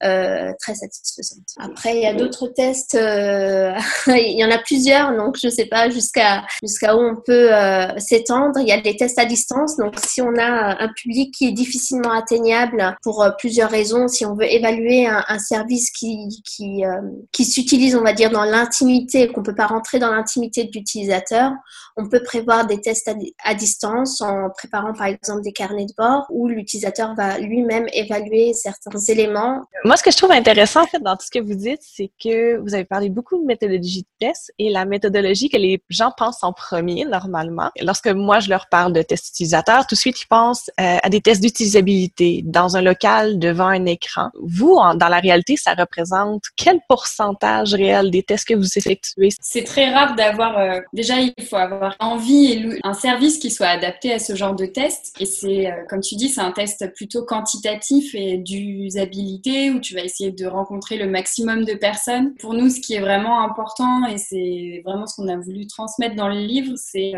[0.00, 1.46] très satisfaisante.
[1.58, 2.94] Après, il y a d'autres tests,
[4.06, 7.50] il y en a plusieurs, donc je sais pas jusqu'à jusqu'à où on peut
[7.98, 9.76] s'étendre il y a des tests à distance.
[9.76, 14.24] Donc, si on a un public qui est difficilement atteignable pour euh, plusieurs raisons, si
[14.24, 17.00] on veut évaluer un, service qui, qui, euh,
[17.32, 20.70] qui s'utilise, on va dire, dans l'intimité, qu'on ne peut pas rentrer dans l'intimité de
[20.72, 21.52] l'utilisateur,
[21.96, 23.10] on peut prévoir des tests
[23.44, 28.52] à, distance en préparant, par exemple, des carnets de bord où l'utilisateur va lui-même évaluer
[28.54, 29.62] certains éléments.
[29.84, 32.10] Moi, ce que je trouve intéressant, en fait, dans tout ce que vous dites, c'est
[32.22, 36.12] que vous avez parlé beaucoup de méthodologie de test et la méthodologie que les gens
[36.16, 37.70] pensent en premier, normalement.
[37.80, 41.08] Lorsque moi, je leur parle de tests utilisateurs, tout de suite, ils pensent euh, à
[41.08, 44.28] des tests d'utilisabilité dans un local devant un écran.
[44.42, 49.30] Vous, dans la réalité, ça représente quel pourcentage réel des tests que vous effectuez?
[49.40, 50.58] C'est très rare d'avoir...
[50.58, 54.54] Euh, déjà, il faut avoir envie et un service qui soit adapté à ce genre
[54.54, 55.14] de test.
[55.20, 59.94] Et c'est, euh, comme tu dis, c'est un test plutôt quantitatif et d'usabilité où tu
[59.94, 62.34] vas essayer de rencontrer le maximum de personnes.
[62.34, 66.16] Pour nous, ce qui est vraiment important, et c'est vraiment ce qu'on a voulu transmettre
[66.16, 67.12] dans le livre, c'est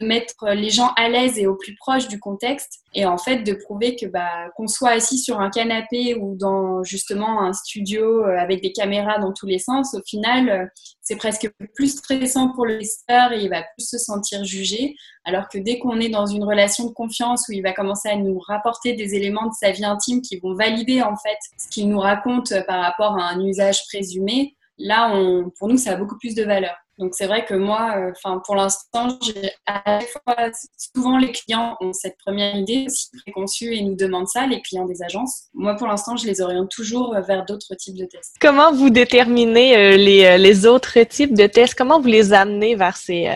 [0.00, 3.52] mettre les gens à l'aise et au plus proche du contexte et en fait de
[3.52, 8.38] prouver que bah, qu'on soit assis sur un canapé ou dans justement un studio euh,
[8.38, 10.66] avec des caméras dans tous les sens, au final euh,
[11.02, 15.48] c'est presque plus stressant pour le testeur et il va plus se sentir jugé alors
[15.48, 18.38] que dès qu'on est dans une relation de confiance où il va commencer à nous
[18.38, 21.98] rapporter des éléments de sa vie intime qui vont valider en fait ce qu'il nous
[21.98, 26.34] raconte par rapport à un usage présumé, là on, pour nous ça a beaucoup plus
[26.34, 26.76] de valeur.
[26.98, 31.32] Donc c'est vrai que moi, euh, enfin pour l'instant, j'ai à la fois souvent les
[31.32, 35.44] clients ont cette première idée aussi préconçue et nous demandent ça, les clients des agences.
[35.54, 38.36] Moi pour l'instant, je les oriente toujours vers d'autres types de tests.
[38.40, 41.74] Comment vous déterminez euh, les, euh, les, autres types de tests?
[41.74, 43.28] Comment vous les amenez vers ces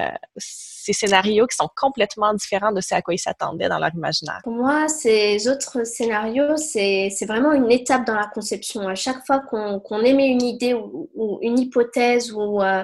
[0.82, 4.40] ces scénarios qui sont complètement différents de ce à quoi ils s'attendaient dans leur imaginaire?
[4.42, 8.88] Pour moi, ces autres scénarios, c'est vraiment une étape dans la conception.
[8.88, 12.82] À chaque fois qu'on émet une idée ou, une hypothèse ou euh,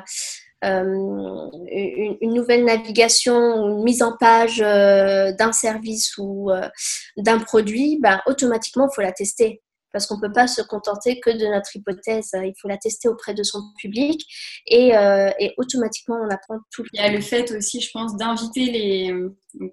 [0.62, 6.68] une, nouvelle navigation ou une mise en page euh, d'un service ou euh,
[7.16, 9.62] d'un produit, ben, automatiquement, il faut la tester
[9.92, 12.30] parce qu'on ne peut pas se contenter que de notre hypothèse.
[12.34, 14.24] Il faut la tester auprès de son public
[14.66, 16.84] et, euh, automatiquement on apprend tout.
[16.92, 19.14] Il y a le fait aussi, je pense, d'inviter les,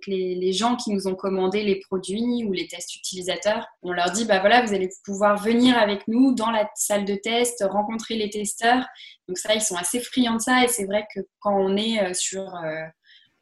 [0.07, 3.67] les, les, gens qui nous ont commandé les produits ou les tests utilisateurs.
[3.81, 7.15] On leur dit, bah voilà, vous allez pouvoir venir avec nous dans la salle de
[7.15, 8.85] test, rencontrer les testeurs.
[9.27, 12.01] Donc ça, ils sont assez friands de ça et c'est vrai que quand on est
[12.01, 12.55] euh, sur...
[12.55, 12.83] Euh,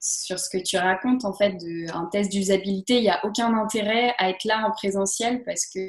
[0.05, 3.57] sur ce que tu racontes, en fait, de, un test d'usabilité, il n'y a aucun
[3.57, 5.79] intérêt à être là en présentiel parce que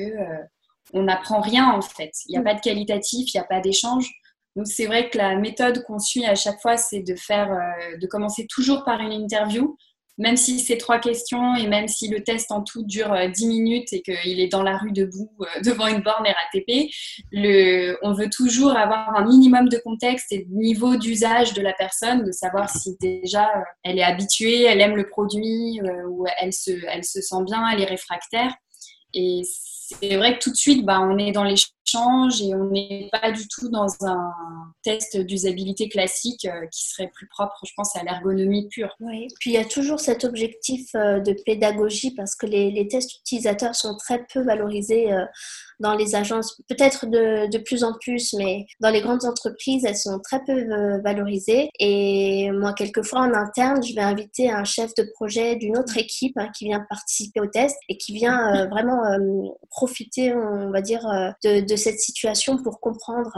[0.92, 2.12] on n'apprend rien en fait.
[2.26, 2.44] Il n'y a mm.
[2.44, 4.10] pas de qualitatif, il n'y a pas d'échange.
[4.56, 7.96] Donc c'est vrai que la méthode qu'on suit à chaque fois, c'est de faire, euh,
[7.96, 9.76] de commencer toujours par une interview,
[10.16, 13.48] même si c'est trois questions et même si le test en tout dure 10 euh,
[13.48, 16.88] minutes et qu'il est dans la rue debout euh, devant une borne RATP,
[17.32, 21.72] le, on veut toujours avoir un minimum de contexte et de niveau d'usage de la
[21.72, 23.50] personne, de savoir si déjà
[23.82, 27.82] elle est habituée, elle aime le produit ou elle se, elle se sent bien, elle
[27.82, 28.54] est réfractaire.
[29.14, 29.42] Et
[29.86, 31.44] c'est vrai que tout de suite, bah, on est dans
[31.84, 34.32] l'échange et on n'est pas du tout dans un
[34.82, 38.94] test d'usabilité classique euh, qui serait plus propre, je pense, à l'ergonomie pure.
[39.00, 43.16] Oui, puis il y a toujours cet objectif euh, de pédagogie parce que les, tests
[43.20, 45.24] utilisateurs sont très peu valorisés euh,
[45.80, 49.96] dans les agences, peut-être de, de, plus en plus, mais dans les grandes entreprises, elles
[49.96, 51.70] sont très peu valorisées.
[51.80, 56.36] Et moi, quelquefois en interne, je vais inviter un chef de projet d'une autre équipe
[56.36, 59.02] hein, qui vient participer au test et qui vient vraiment
[59.70, 61.02] profiter, on va dire,
[61.42, 63.30] de, cette situation pour comprendre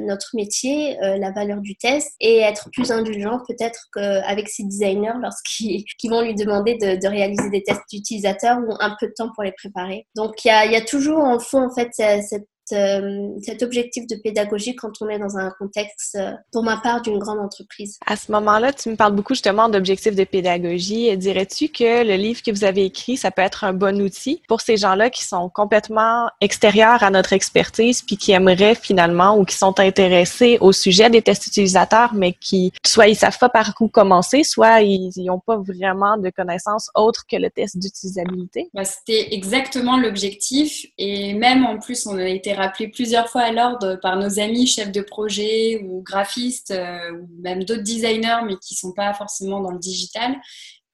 [0.00, 5.84] notre métier, la valeur du test et être plus indulgent peut-être qu'avec ses designers lorsqu'ils
[6.10, 9.44] vont lui demander de, de réaliser des tests d'utilisateurs ou un peu de temps pour
[9.44, 10.06] les préparer.
[10.14, 14.16] Donc il y a, y a toujours en fond fait cette euh, cet objectif de
[14.16, 17.98] pédagogie quand on est dans un contexte, euh, pour ma part, d'une grande entreprise.
[18.06, 21.16] À ce moment-là, tu me parles beaucoup justement d'objectifs de pédagogie.
[21.16, 24.60] Dirais-tu que le livre que vous avez écrit, ça peut être un bon outil pour
[24.60, 29.56] ces gens-là qui sont complètement extérieurs à notre expertise puis qui aimeraient finalement ou qui
[29.56, 33.88] sont intéressés au sujet des tests utilisateurs, mais qui soit ils savent pas par où
[33.88, 38.70] commencer, soit ils n'ont pas vraiment de connaissances autres que le test d'utilisabilité?
[38.74, 43.52] Bah, C'était exactement l'objectif et même en plus, on a été rappelé plusieurs fois à
[43.52, 48.56] l'ordre par nos amis chefs de projet ou graphistes euh, ou même d'autres designers, mais
[48.56, 50.36] qui sont pas forcément dans le digital,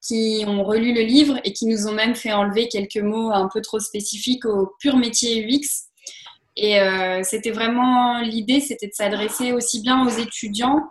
[0.00, 3.48] qui ont relu le livre et qui nous ont même fait enlever quelques mots un
[3.52, 5.88] peu trop spécifiques au pur métier UX.
[6.56, 10.82] Et euh, c'était vraiment l'idée, c'était de s'adresser aussi bien aux étudiants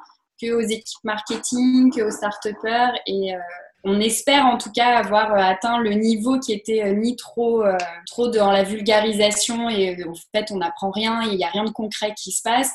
[0.41, 2.93] que aux équipes marketing, que aux start-upers.
[3.05, 3.39] Et euh,
[3.83, 7.63] on espère en tout cas avoir atteint le niveau qui était ni trop,
[8.05, 11.71] trop dans la vulgarisation et en fait on n'apprend rien, il n'y a rien de
[11.71, 12.71] concret qui se passe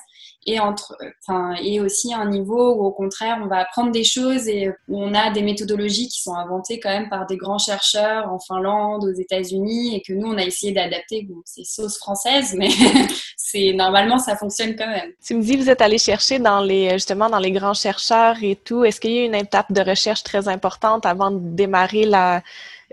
[0.46, 4.46] et, entre, enfin, et aussi un niveau où au contraire on va apprendre des choses
[4.46, 8.32] et où on a des méthodologies qui sont inventées quand même par des grands chercheurs
[8.32, 11.26] en Finlande, aux États-Unis et que nous on a essayé d'adapter.
[11.28, 12.68] Bon, c'est sauce française, mais
[13.36, 15.10] c'est normalement ça fonctionne quand même.
[15.24, 18.56] Tu me dis vous êtes allé chercher dans les justement dans les grands chercheurs et
[18.56, 18.84] tout.
[18.84, 22.42] Est-ce qu'il y a une étape de recherche très importante avant de démarrer la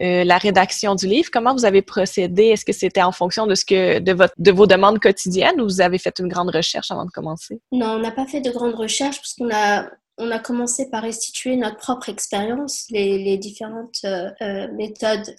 [0.02, 1.30] euh, la rédaction du livre.
[1.32, 2.46] Comment vous avez procédé?
[2.46, 5.98] Est-ce que c'était en fonction de ce que de vos demandes quotidiennes ou vous avez
[5.98, 7.62] fait une grande recherche avant de commencer?
[7.72, 9.88] Non, on n'a pas fait de grande recherche parce qu'on a
[10.20, 15.36] on a commencé par restituer notre propre expérience, les, différentes euh, euh méthodes.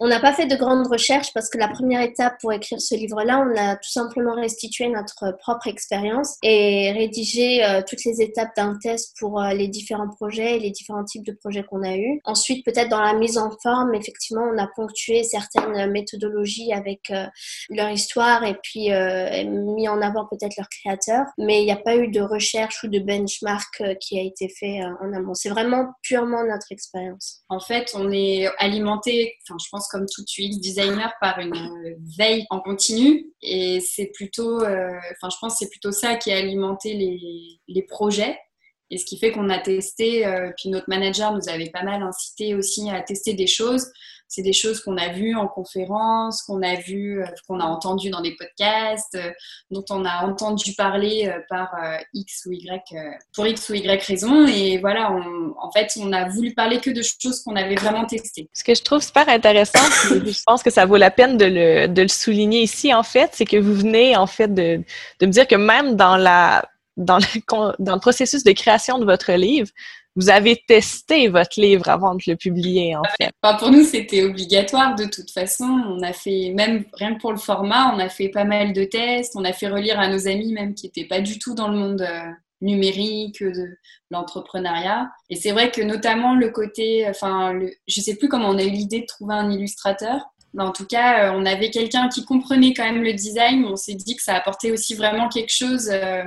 [0.00, 2.94] On n'a pas fait de grandes recherches parce que la première étape pour écrire ce
[2.94, 8.54] livre-là, on a tout simplement restitué notre propre expérience et rédigé euh, toutes les étapes
[8.56, 11.96] d'un test pour euh, les différents projets et les différents types de projets qu'on a
[11.96, 12.20] eus.
[12.24, 17.26] Ensuite, peut-être dans la mise en forme, effectivement, on a ponctué certaines méthodologies avec euh,
[17.70, 18.90] leur histoire et puis
[19.46, 22.88] mis en avant peut-être leurs créateurs, mais il n'y a pas eu de recherche ou
[22.88, 25.34] de benchmark qui a été fait en amont.
[25.34, 27.42] C'est vraiment purement notre expérience.
[27.48, 32.46] En fait, on est alimenté, enfin, je pense comme tout UX designer par une veille
[32.50, 33.26] en continu.
[33.42, 37.82] Et c'est plutôt, euh, enfin je pense c'est plutôt ça qui a alimenté les, les
[37.82, 38.38] projets.
[38.90, 42.02] Et ce qui fait qu'on a testé, euh, puis notre manager nous avait pas mal
[42.02, 43.86] incité aussi à tester des choses
[44.28, 48.10] c'est des choses qu'on a vues en conférence, qu'on a vues, euh, qu'on a entendues
[48.10, 49.30] dans des podcasts, euh,
[49.70, 51.70] dont on a entendu parler euh, par
[52.12, 52.94] X ou Y,
[53.34, 54.46] pour X ou Y raison.
[54.46, 58.48] Et voilà, en fait, on a voulu parler que de choses qu'on avait vraiment testées.
[58.52, 59.78] Ce que je trouve super intéressant,
[60.10, 63.30] je pense que ça vaut la peine de le, de le souligner ici, en fait,
[63.32, 64.82] c'est que vous venez, en fait, de,
[65.20, 66.64] de me dire que même dans la
[66.98, 67.40] dans le,
[67.78, 69.70] dans le processus de création de votre livre,
[70.18, 73.30] vous avez testé votre livre avant de le publier, en fait.
[73.60, 75.64] pour nous, c'était obligatoire de toute façon.
[75.64, 78.82] On a fait, même rien que pour le format, on a fait pas mal de
[78.82, 79.36] tests.
[79.36, 81.78] On a fait relire à nos amis, même qui n'étaient pas du tout dans le
[81.78, 83.78] monde euh, numérique, de
[84.10, 85.08] l'entrepreneuriat.
[85.30, 88.64] Et c'est vrai que notamment le côté, enfin, le, je sais plus comment on a
[88.64, 90.20] eu l'idée de trouver un illustrateur.
[90.52, 93.64] Mais en tout cas, euh, on avait quelqu'un qui comprenait quand même le design.
[93.66, 95.88] On s'est dit que ça apportait aussi vraiment quelque chose.
[95.92, 96.24] Euh,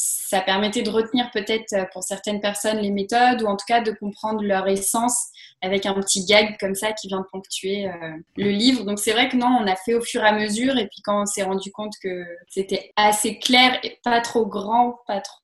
[0.00, 3.80] ça permettait de retenir peut-être euh, pour certaines personnes les méthodes ou en tout cas
[3.80, 5.26] de comprendre leur essence
[5.60, 8.84] avec un petit gag comme ça qui vient de ponctuer euh, le livre.
[8.84, 11.02] Donc c'est vrai que non, on a fait au fur et à mesure et puis
[11.02, 15.40] quand on s'est rendu compte que c'était assez clair et pas trop grand, pas trop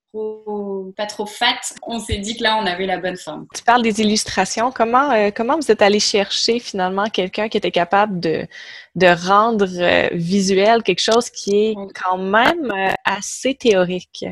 [0.96, 3.46] pas trop fat, on s'est dit que là, on avait la bonne forme.
[3.54, 4.70] Tu parles des illustrations.
[4.70, 8.46] Comment, euh, comment vous êtes allé chercher finalement quelqu'un qui était capable de,
[8.94, 14.24] de rendre euh, visuel quelque chose qui est quand même euh, assez théorique?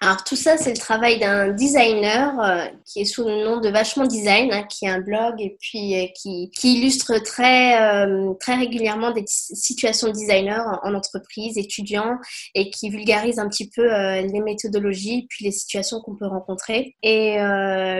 [0.00, 3.68] Alors tout ça, c'est le travail d'un designer euh, qui est sous le nom de
[3.68, 8.56] Vachement Design, hein, qui a un blog et puis euh, qui, illustre très, euh, très
[8.56, 12.18] régulièrement des situations de designer en, entreprise, étudiants,
[12.54, 16.96] et qui vulgarise un petit peu les méthodologies puis les situations qu'on peut rencontrer.
[17.02, 17.36] Et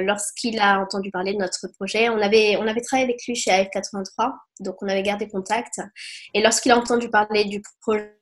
[0.03, 3.51] lorsqu'il a entendu parler de notre projet, on avait, on avait travaillé avec lui chez
[3.51, 5.81] AF83, donc on avait gardé contact.
[6.35, 8.13] Et lorsqu'il a entendu parler du projet,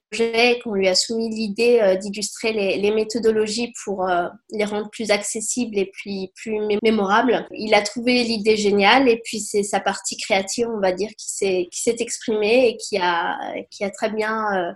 [0.62, 5.78] qu'on lui a soumis l'idée euh, d'illustrer les, méthodologies pour euh, les rendre plus accessibles
[5.78, 7.46] et puis plus mémorables.
[7.52, 11.70] Il a trouvé l'idée géniale et puis c'est sa partie créative, on va dire, qui
[11.70, 13.38] s'est exprimée et qui a
[13.70, 14.72] qui a très bien euh,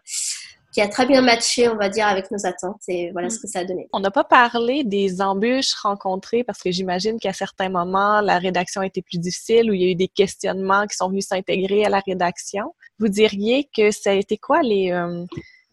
[0.74, 2.82] qui a très bien matché, on va dire, avec nos attentes.
[2.88, 3.88] Et voilà ce que ça a donné.
[3.92, 8.80] On n'a pas parlé des embûches rencontrées parce que j'imagine qu'à certains moments, la rédaction
[8.80, 11.84] a été plus difficile ou il y a eu des questionnements qui sont venus s'intégrer
[11.84, 12.74] à la rédaction.
[12.98, 15.24] Vous diriez que ça a été quoi les, euh,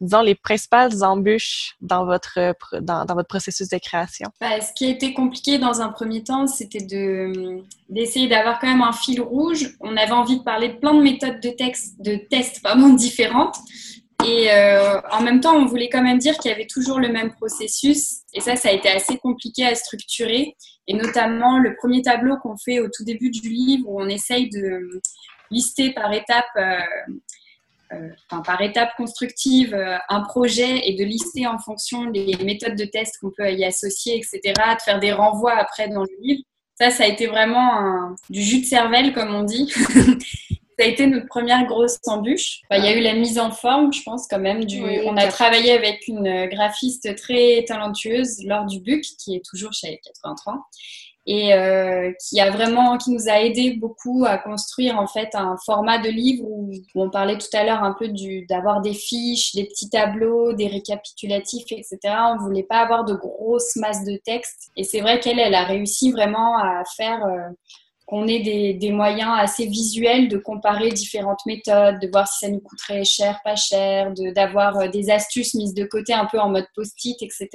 [0.02, 4.30] disons, les principales embûches dans votre, dans, dans votre processus de création?
[4.40, 8.68] Bah, ce qui a été compliqué dans un premier temps, c'était de, d'essayer d'avoir quand
[8.68, 9.76] même un fil rouge.
[9.80, 13.58] On avait envie de parler de plein de méthodes de texte, de tests pardon, différentes
[14.26, 14.50] Et
[15.12, 18.22] en même temps, on voulait quand même dire qu'il y avait toujours le même processus.
[18.34, 20.56] Et ça, ça a été assez compliqué à structurer.
[20.88, 24.50] Et notamment, le premier tableau qu'on fait au tout début du livre, où on essaye
[24.50, 25.02] de
[25.50, 26.46] lister par étape
[27.94, 32.78] euh, enfin, par étape constructive euh, un projet et de lister en fonction des méthodes
[32.78, 36.42] de test qu'on peut y associer, etc., de faire des renvois après dans le livre.
[36.76, 39.72] Ça, ça a été vraiment du jus de cervelle, comme on dit.
[40.82, 42.62] ça a été notre première grosse embûche.
[42.72, 44.66] il y a eu la mise en forme, je pense, quand même.
[44.66, 44.82] Du...
[45.06, 50.56] on a travaillé avec une graphiste très talentueuse, Laure Dubuc, qui est toujours chez 83
[51.28, 55.56] et euh, qui a vraiment qui nous a aidé beaucoup à construire en fait un
[55.64, 59.54] format de livre où, on parlait tout à l'heure un peu du d'avoir des fiches,
[59.54, 62.00] des petits tableaux, des récapitulatifs, etc.
[62.34, 65.64] On voulait pas avoir de grosses masses de texte et c'est vrai qu'elle elle a
[65.64, 67.54] réussi vraiment à faire euh,
[68.12, 72.52] qu'on ait des, des, moyens assez visuels de comparer différentes méthodes, de voir si ça
[72.52, 76.50] nous coûterait cher, pas cher, d'avoir euh, des astuces mises de côté un peu en
[76.50, 77.48] mode post-it, etc.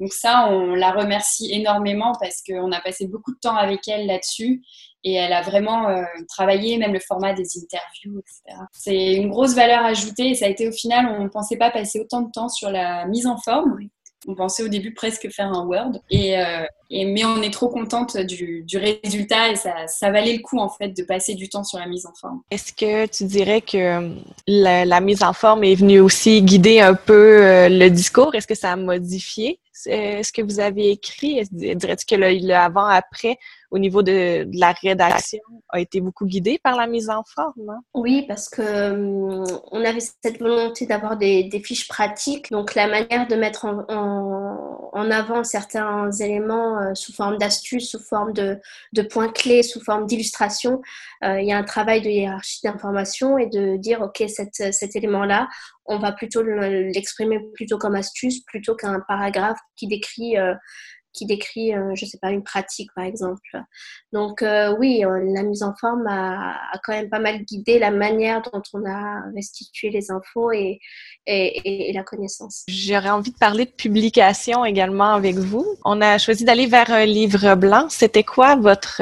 [0.00, 4.06] Donc ça, on la remercie énormément parce qu'on a passé beaucoup de temps avec elle
[4.06, 4.62] là-dessus
[5.04, 8.62] et elle a vraiment euh, travaillé même le format des interviews, etc.
[8.72, 11.70] C'est une grosse valeur ajoutée et ça a été au final, on ne pensait pas
[11.70, 13.76] passer autant de temps sur la mise en forme.
[14.26, 15.98] On pensait au début presque faire un Word.
[16.08, 20.58] Et, euh, mais on est trop contente du, résultat et ça, ça, valait le coup
[20.58, 22.42] en fait de passer du temps sur la mise en forme.
[22.50, 24.10] Est-ce que tu dirais que
[24.46, 28.34] la, mise en forme est venue aussi guider un peu euh, le discours?
[28.34, 31.42] Est-ce que ça a modifié ce que vous avez écrit?
[31.50, 33.38] Dirais-tu que l'avant-après
[33.72, 37.70] au niveau de, la rédaction a été beaucoup guidé par la mise en forme.
[37.70, 37.80] Hein?
[37.94, 42.50] Oui, parce que hum, on avait cette volonté d'avoir des, fiches pratiques.
[42.50, 48.32] Donc la manière de mettre en, avant certains éléments euh, sous forme d'astuces, sous forme
[48.32, 48.60] de,
[49.10, 50.80] points clés, sous forme d'illustration,
[51.24, 55.48] euh, il y a un travail de hiérarchie d'information et de dire ok cet élément-là,
[55.86, 60.54] on va plutôt l'exprimer plutôt comme astuce plutôt qu'un paragraphe qui décrit euh,
[61.12, 63.60] qui décrit, euh, je sais pas, une pratique par exemple.
[64.12, 67.90] Donc euh, oui, euh, la mise en forme a, quand même pas mal guidé la
[67.90, 70.80] manière dont on a restitué les infos et,
[71.26, 72.64] et, la connaissance.
[72.68, 75.66] J'aurais envie de parler de publication également avec vous.
[75.84, 77.86] On a choisi d'aller vers un livre blanc.
[77.90, 79.00] C'était quoi votre...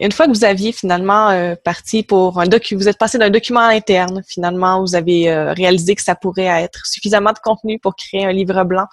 [0.00, 3.60] une fois que vous aviez finalement parti pour un document, vous êtes passé d'un document
[3.60, 8.32] interne, finalement, vous avez réalisé que ça pourrait être suffisamment de contenu pour créer un
[8.32, 8.86] livre blanc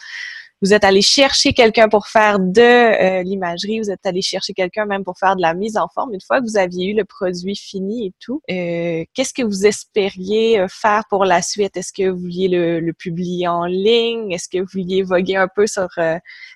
[0.61, 4.85] vous êtes allé chercher quelqu'un pour faire de euh, l'imagerie, vous êtes allé chercher quelqu'un
[4.85, 6.13] même pour faire de la mise en forme.
[6.13, 9.65] Une fois que vous aviez eu le produit fini et tout, euh, qu'est-ce que vous
[9.65, 11.77] espériez euh, faire pour la suite?
[11.77, 14.31] Est-ce que vous vouliez le, publier en ligne?
[14.31, 15.87] Est-ce que vous vouliez voguer un peu sur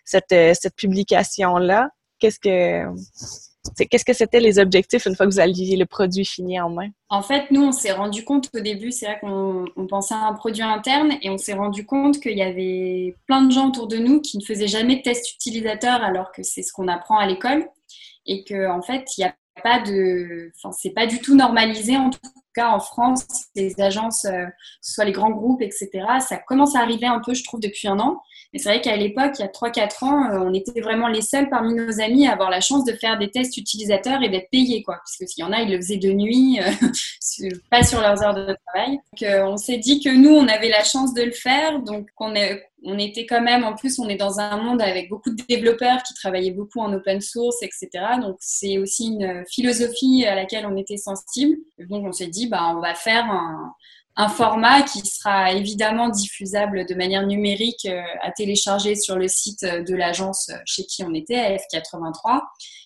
[0.04, 1.90] cette, cette publication-là?
[2.20, 2.86] Qu'est-ce que
[3.90, 6.90] Qu'est-ce que c'était les objectifs une fois que vous aviez le produit fini en main?
[7.10, 10.34] En fait, nous, on s'est rendu compte au début, c'est vrai qu'on pensait à un
[10.34, 13.98] produit interne et on s'est rendu compte qu'il y avait plein de gens autour de
[13.98, 17.26] nous qui ne faisaient jamais de test utilisateur alors que c'est ce qu'on apprend à
[17.26, 17.66] l'école
[18.26, 21.96] et qu'en en fait, il n'y a pas de, enfin, c'est pas du tout normalisé
[21.96, 22.20] en tout
[22.54, 24.46] cas en France, les agences, euh,
[24.82, 25.90] soit les grands groupes, etc.
[26.20, 28.22] Ça commence à arriver un peu, je trouve, depuis un an.
[28.52, 31.22] Mais c'est vrai qu'à l'époque, il y a 3-4 ans, euh, on était vraiment les
[31.22, 34.50] seuls parmi nos amis à avoir la chance de faire des tests utilisateurs et d'être
[34.52, 34.96] payés, quoi.
[34.96, 38.22] Parce que s'il y en a, ils le faisaient de nuit, euh, pas sur leurs
[38.24, 39.00] heures de travail.
[39.22, 41.80] Donc, on s'est dit que nous, on avait la chance de le faire.
[41.82, 42.34] Donc, on,
[42.86, 46.04] on était quand même, en plus, on est dans un monde avec beaucoup de développeurs
[46.04, 47.90] qui travaillaient beaucoup en open source, etc.
[48.22, 51.58] Donc, c'est aussi une philosophie à laquelle on était sensible.
[51.90, 53.26] Donc, on s'est dit, bah, on va faire
[54.16, 59.64] un format qui sera évidemment diffusable de manière numérique euh, à télécharger sur le site
[59.64, 62.42] de l'agence chez qui on était, F83.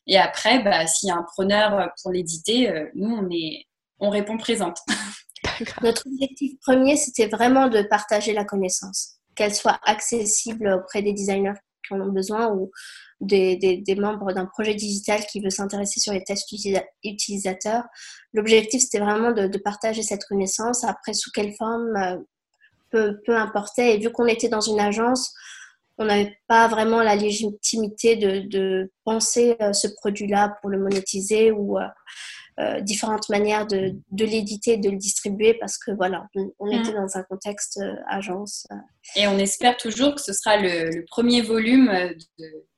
[0.08, 3.66] Et après, bah, s'il y a un preneur pour l'éditer, euh, nous, on, est,
[4.00, 4.80] on répond présente.
[5.82, 11.60] Notre objectif premier, c'était vraiment de partager la connaissance, qu'elle soit accessible auprès des designers
[11.86, 12.72] qui en ont besoin ou
[13.20, 16.54] des, membres d'un projet digital qui veut s'intéresser sur les tests
[17.04, 17.84] utilisateurs.
[18.34, 20.84] L'objectif, c'était vraiment de, partager cette connaissance.
[20.84, 22.18] Après, sous quelle forme, euh,
[22.92, 23.96] peu, peu importait.
[23.96, 25.34] Et vu qu'on était dans une agence,
[25.98, 31.78] on n'avait pas vraiment la légitimité de, penser euh, ce produit-là pour le monétiser ou
[32.60, 36.26] euh, différentes manières de, de l'éditer, de le distribuer parce que voilà,
[36.58, 36.72] on, mm.
[36.72, 38.66] était dans un contexte euh, agence.
[38.72, 38.76] Euh.
[39.16, 41.92] Et on espère toujours que ce sera le, premier volume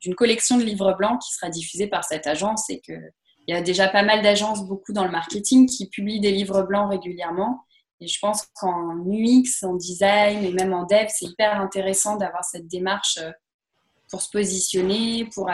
[0.01, 2.99] d'une collection de livres blancs qui sera diffusé par cette agence et qu'il
[3.47, 6.89] y a déjà pas mal d'agences, beaucoup dans le marketing, qui publient des livres blancs
[6.89, 7.63] régulièrement.
[8.01, 12.43] Et je pense qu'en UX, en design et même en dev, c'est hyper intéressant d'avoir
[12.43, 13.19] cette démarche
[14.09, 15.49] pour se positionner, pour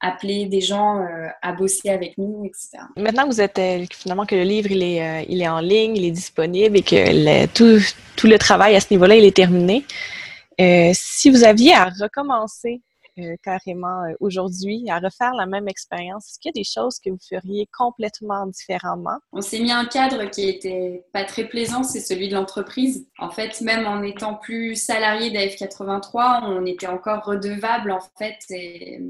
[0.00, 1.04] appeler des gens
[1.42, 2.84] à bosser avec nous, etc.
[2.96, 3.60] Maintenant vous êtes
[3.92, 7.46] finalement que le livre il est, il est en ligne, il est disponible et que
[7.46, 7.82] tout,
[8.16, 9.84] tout, le travail à ce niveau-là il est terminé.
[10.58, 12.82] si vous aviez à recommencer
[13.18, 16.98] euh, carrément euh, aujourd'hui à refaire la même expérience, est-ce qu'il y a des choses
[16.98, 19.16] que vous feriez complètement différemment?
[19.32, 23.08] On s'est mis un cadre qui était pas très plaisant, c'est celui de l'entreprise.
[23.18, 29.00] En fait, même en étant plus salarié d'AF83, on était encore redevable en fait et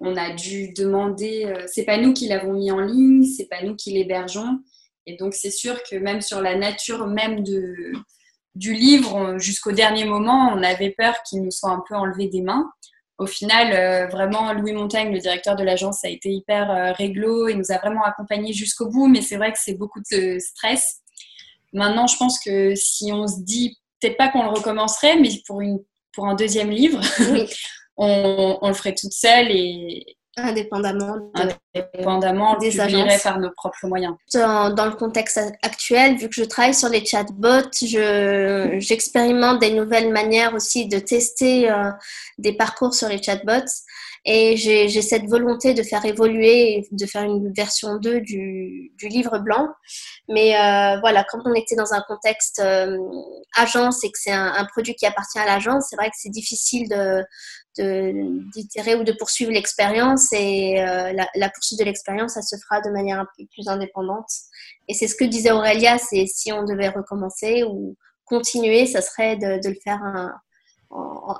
[0.00, 3.62] on a dû demander, euh, c'est pas nous qui l'avons mis en ligne, c'est pas
[3.62, 4.60] nous qui l'hébergeons.
[5.06, 7.92] Et donc c'est sûr que même sur la nature même de,
[8.54, 12.42] du livre, jusqu'au dernier moment, on avait peur qu'il nous soit un peu enlevé des
[12.42, 12.70] mains
[13.18, 17.48] au final, euh, vraiment, Louis Montagne, le directeur de l'agence, a été hyper euh, réglo
[17.48, 21.00] et nous a vraiment accompagnés jusqu'au bout, mais c'est vrai que c'est beaucoup de stress.
[21.72, 25.60] Maintenant, je pense que si on se dit, peut-être pas qu'on le recommencerait, mais pour,
[25.60, 25.80] une,
[26.12, 27.00] pour un deuxième livre,
[27.98, 31.16] on, on, le ferait toute seule et, indépendamment,
[31.74, 33.22] indépendamment des agences.
[33.22, 34.14] par nos propres moyens.
[34.32, 37.70] Dans, dans, le contexte actuel, vu que je travaille sur les chatbots,
[38.78, 41.90] j'expérimente des nouvelles manières aussi de tester euh,
[42.38, 43.70] des parcours sur les chatbots.
[44.24, 49.38] Et j'ai cette volonté de faire évoluer, de faire une version 2 du, du livre
[49.38, 49.68] blanc.
[50.28, 52.98] Mais euh, voilà, quand on était dans un contexte euh,
[53.56, 56.28] agence et que c'est un, un, produit qui appartient à l'agence, c'est vrai que c'est
[56.28, 57.24] difficile de,
[57.78, 62.90] d'itérer ou de poursuivre l'expérience et euh, la, poursuite de l'expérience, ça se fera de
[62.90, 64.28] manière un peu plus indépendante.
[64.88, 69.36] Et c'est ce que disait Aurélia, c'est si on devait recommencer ou continuer, ça serait
[69.36, 70.00] de, le faire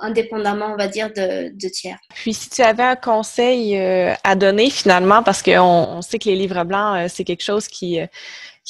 [0.01, 1.97] indépendamment, on va dire, de, tiers.
[2.15, 6.29] Puis si tu avais un conseil euh, à donner finalement, parce qu'on on sait que
[6.29, 7.99] les livres blancs, euh, c'est quelque chose qui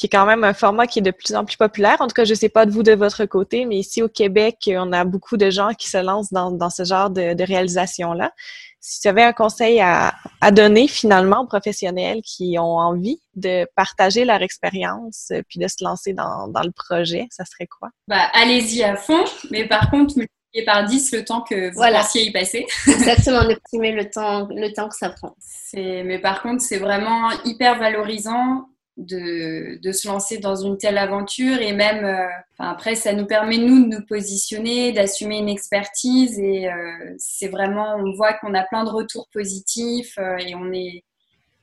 [0.00, 1.98] qui est quand même un format qui est de plus en plus populaire.
[2.00, 4.08] En tout cas, je ne sais pas de vous de votre côté, mais ici au
[4.08, 7.44] Québec, on a beaucoup de gens qui se lancent dans, dans ce genre de, de
[7.44, 8.32] réalisation-là.
[8.80, 13.66] Si tu avais un conseil à, à, donner finalement aux professionnels qui ont envie de
[13.76, 17.90] partager leur expérience euh, puis de se lancer dans, dans le projet, ça serait quoi?
[18.08, 22.00] Bah, allez-y à fond, mais par contre, multipliez par 10 le temps que vous voilà.
[22.00, 22.66] pensiez y passer.
[22.86, 25.36] Exactement, optimer le temps, le temps que ça prend.
[25.74, 28.66] Mais par contre, c'est vraiment hyper valorisant
[29.00, 32.28] de, se lancer dans une telle aventure et même euh,
[32.58, 37.96] après ça nous permet nous de nous positionner d'assumer une expertise et euh, c'est vraiment
[37.96, 41.04] on voit qu'on a plein de retours positifs euh, et on est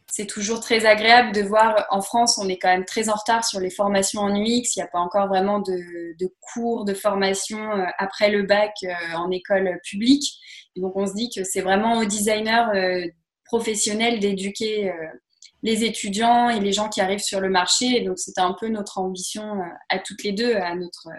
[0.10, 3.46] c'est toujours très agréable de voir en France on est quand même très en retard
[3.46, 5.78] sur les formations en UX il n'y a pas encore vraiment de,
[6.54, 7.60] cours de formation
[7.98, 8.74] après le bac
[9.16, 10.40] en école publique.
[10.78, 13.12] Donc on se dit que c'est vraiment aux designers
[13.44, 14.94] professionnels d'éduquer
[15.64, 18.02] les étudiants et les gens qui arrivent sur le marché.
[18.02, 21.10] Donc, c'était un peu notre ambition euh, à toutes les deux, à notre,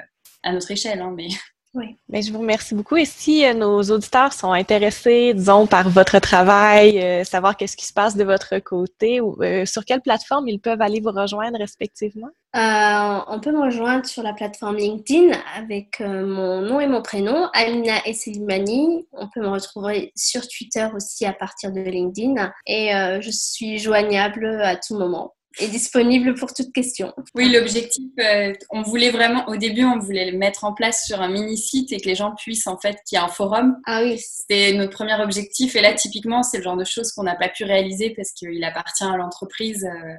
[0.42, 1.00] à notre échelle.
[1.00, 1.28] Hein, mais
[1.74, 1.96] oui.
[2.08, 2.96] Mais je vous remercie beaucoup.
[2.96, 7.84] Et si euh, nos auditeurs sont intéressés, disons, par votre travail, euh, savoir qu'est-ce qui
[7.84, 11.58] se passe de votre côté, ou, euh, sur quelle plateforme ils peuvent aller vous rejoindre
[11.58, 12.28] respectivement?
[12.54, 18.04] on peut me rejoindre sur la plateforme LinkedIn avec mon nom et mon prénom, Amina
[18.04, 19.06] Esselimani.
[19.12, 22.50] On peut me retrouver sur Twitter aussi à partir de LinkedIn.
[22.66, 22.90] Et
[23.20, 27.12] je suis joignable à tout moment est disponible pour toute question.
[27.34, 31.20] Oui, l'objectif, euh, on voulait vraiment, au début, on voulait le mettre en place sur
[31.20, 33.76] un mini-site et que les gens puissent, en fait, qu'il y ait un forum.
[33.86, 34.18] Ah oui.
[34.18, 35.74] C'était notre premier objectif.
[35.74, 38.62] Et là, typiquement, c'est le genre de choses qu'on n'a pas pu réaliser parce qu'il
[38.62, 40.14] appartient à l'entreprise euh,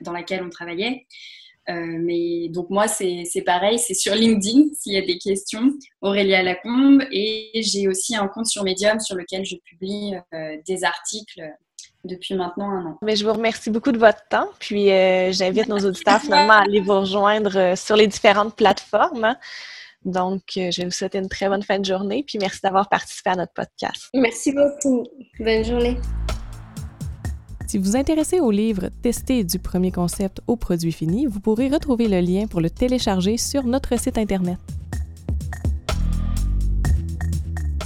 [0.00, 1.06] dans laquelle on travaillait.
[1.68, 6.42] Euh, mais donc moi, c'est pareil, c'est sur LinkedIn s'il y a des questions, Aurélia
[6.42, 7.02] Lacombe.
[7.12, 10.14] Et j'ai aussi un compte sur Medium sur lequel je publie
[10.66, 11.42] des articles
[12.04, 12.98] depuis maintenant un an.
[13.02, 14.48] Mais je vous remercie beaucoup de votre temps.
[14.58, 19.36] Puis euh, j'invite nos auditeurs finalement à aller vous rejoindre euh, sur les différentes plateformes.
[20.04, 22.24] Donc, euh, je vais vous souhaiter une très bonne fin de journée.
[22.26, 24.08] Puis merci d'avoir participé à notre podcast.
[24.14, 25.06] Merci beaucoup.
[25.40, 25.96] Bonne journée.
[27.66, 31.68] Si vous vous intéressez au livre Tester du premier concept au produit fini, vous pourrez
[31.68, 34.56] retrouver le lien pour le télécharger sur notre site Internet.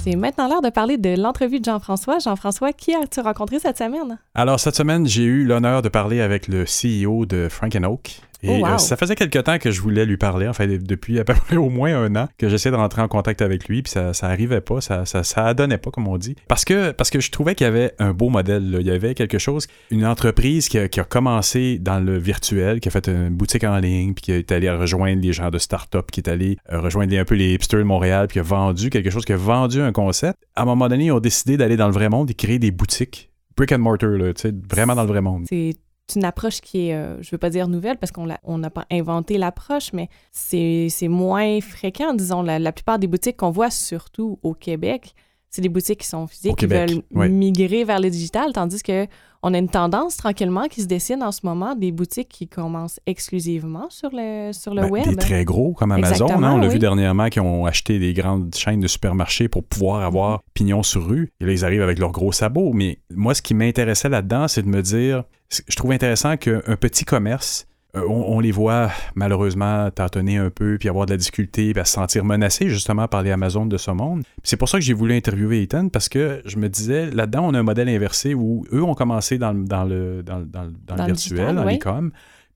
[0.03, 2.19] C'est maintenant l'heure de parler de l'entrevue de Jean-François.
[2.19, 4.19] Jean-François, qui as-tu rencontré cette semaine?
[4.35, 8.61] Alors, cette semaine, j'ai eu l'honneur de parler avec le CEO de Frank Oak, et
[8.61, 11.23] oh, euh, ça faisait quelque temps que je voulais lui parler, en fait, depuis à
[11.23, 13.91] peu près au moins un an que j'essayais de rentrer en contact avec lui, puis
[13.91, 16.35] ça, ça arrivait pas, ça, ça, ça donnait pas, comme on dit.
[16.47, 19.15] Parce que, parce que je trouvais qu'il y avait un beau modèle, il y avait
[19.15, 23.07] quelque chose, une entreprise qui a, qui a, commencé dans le virtuel, qui a fait
[23.07, 26.29] une boutique en ligne, puis qui est allé rejoindre les gens de start-up, qui est
[26.29, 29.25] allé euh, rejoindre un peu les hipsters de Montréal, puis qui a vendu quelque chose,
[29.25, 30.39] qui a vendu un concept.
[30.55, 32.71] À un moment donné, ils ont décidé d'aller dans le vrai monde et créer des
[32.71, 34.31] boutiques brick and mortar, là,
[34.69, 35.45] vraiment dans le vrai monde.
[35.47, 35.75] C'est
[36.15, 39.37] une approche qui est, euh, je veux pas dire nouvelle parce qu'on n'a pas inventé
[39.37, 42.41] l'approche, mais c'est moins fréquent, disons.
[42.41, 45.15] La, plupart des boutiques qu'on voit, surtout au Québec,
[45.53, 49.05] c'est des boutiques qui sont physiques, qui veulent migrer vers le digital, tandis que
[49.43, 52.99] on a une tendance tranquillement qui se dessine en ce moment, des boutiques qui commencent
[53.05, 55.05] exclusivement sur le, sur le ben, web.
[55.05, 58.55] Des très gros comme Amazon, hein, on l'a vu dernièrement, qui ont acheté des grandes
[58.55, 60.53] chaînes de supermarchés pour pouvoir avoir mm-hmm.
[60.53, 61.29] pignon sur rue.
[61.41, 62.71] Et là, ils arrivent avec leurs gros sabots.
[62.73, 67.03] Mais moi, ce qui m'intéressait là-dedans, c'est de me dire, je trouve intéressant qu'un petit
[67.03, 71.85] commerce euh, on, les voit malheureusement tâtonner un peu, puis avoir de la difficulté, puis
[71.85, 74.23] se sentir menacés justement par les Amazones de ce monde.
[74.41, 77.53] C'est pour ça que j'ai voulu interviewer Ethan, parce que je me disais, là-dedans, on
[77.53, 82.11] a un modèle inversé où eux ont commencé dans, le, dans, le virtuel, dans l'e-com.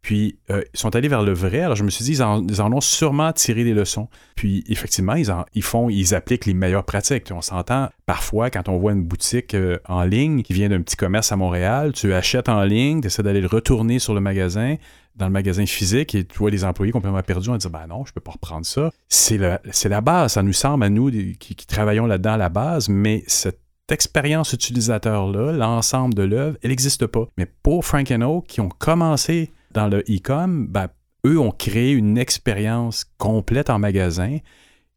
[0.07, 1.59] Puis euh, ils sont allés vers le vrai.
[1.59, 4.07] Alors je me suis dit, ils en, ont sûrement tiré des leçons.
[4.37, 7.29] Puis effectivement, ils, font, ils appliquent les meilleures pratiques.
[7.31, 10.95] On s'entend parfois quand on voit une boutique euh, en ligne qui vient d'un petit
[10.95, 14.77] commerce à Montréal, tu achètes en ligne, tu essaies d'aller le retourner sur le magasin,
[15.17, 18.05] dans le magasin physique, et tu vois les employés complètement perdus, on dit ben non,
[18.05, 18.91] je peux pas reprendre ça.
[19.09, 23.25] C'est la base, ça nous semble à nous qui, travaillons là-dedans à la base, mais
[23.27, 23.59] cette
[23.91, 27.27] expérience utilisateur-là, l'ensemble de l'œuvre, elle n'existe pas.
[27.37, 30.87] Mais pour Frank Oak, qui ont commencé dans le e-com, ben,
[31.25, 34.39] eux ont créé une expérience complète en magasin.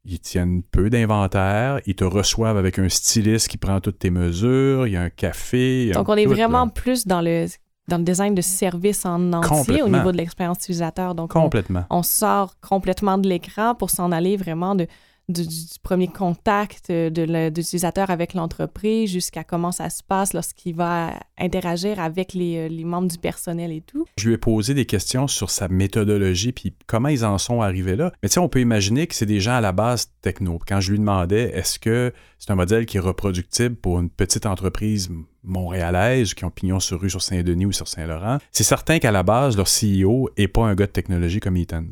[0.07, 4.87] Ils tiennent peu d'inventaire, ils te reçoivent avec un styliste qui prend toutes tes mesures,
[4.87, 5.91] il y a un café.
[5.93, 7.47] Donc, on est vraiment plus dans le,
[7.89, 11.14] dans le design de service en entier au niveau de l'expérience utilisateur.
[11.14, 11.85] Donc, complètement.
[11.91, 14.87] on sort complètement de l'écran pour s'en aller vraiment de
[15.31, 15.45] du,
[15.83, 22.35] premier contact de l'utilisateur avec l'entreprise jusqu'à comment ça se passe lorsqu'il va interagir avec
[22.35, 24.07] les, euh, les, membres du personnel et tout.
[24.18, 27.97] Je lui ai posé des questions sur sa méthodologie puis comment ils en sont arrivés
[27.97, 28.12] là.
[28.22, 30.59] Mais tu sais, on peut imaginer que c'est des gens à la base techno.
[30.66, 34.47] Quand je lui demandais est-ce que c'est un modèle qui est reproductible pour une petite
[34.47, 35.11] entreprise
[35.43, 39.22] montréalaises qui ont pignon sur rue sur Saint-Denis ou sur Saint-Laurent, c'est certain qu'à la
[39.22, 41.85] base, leur CEO n'est pas un gars de technologie comme Ethan.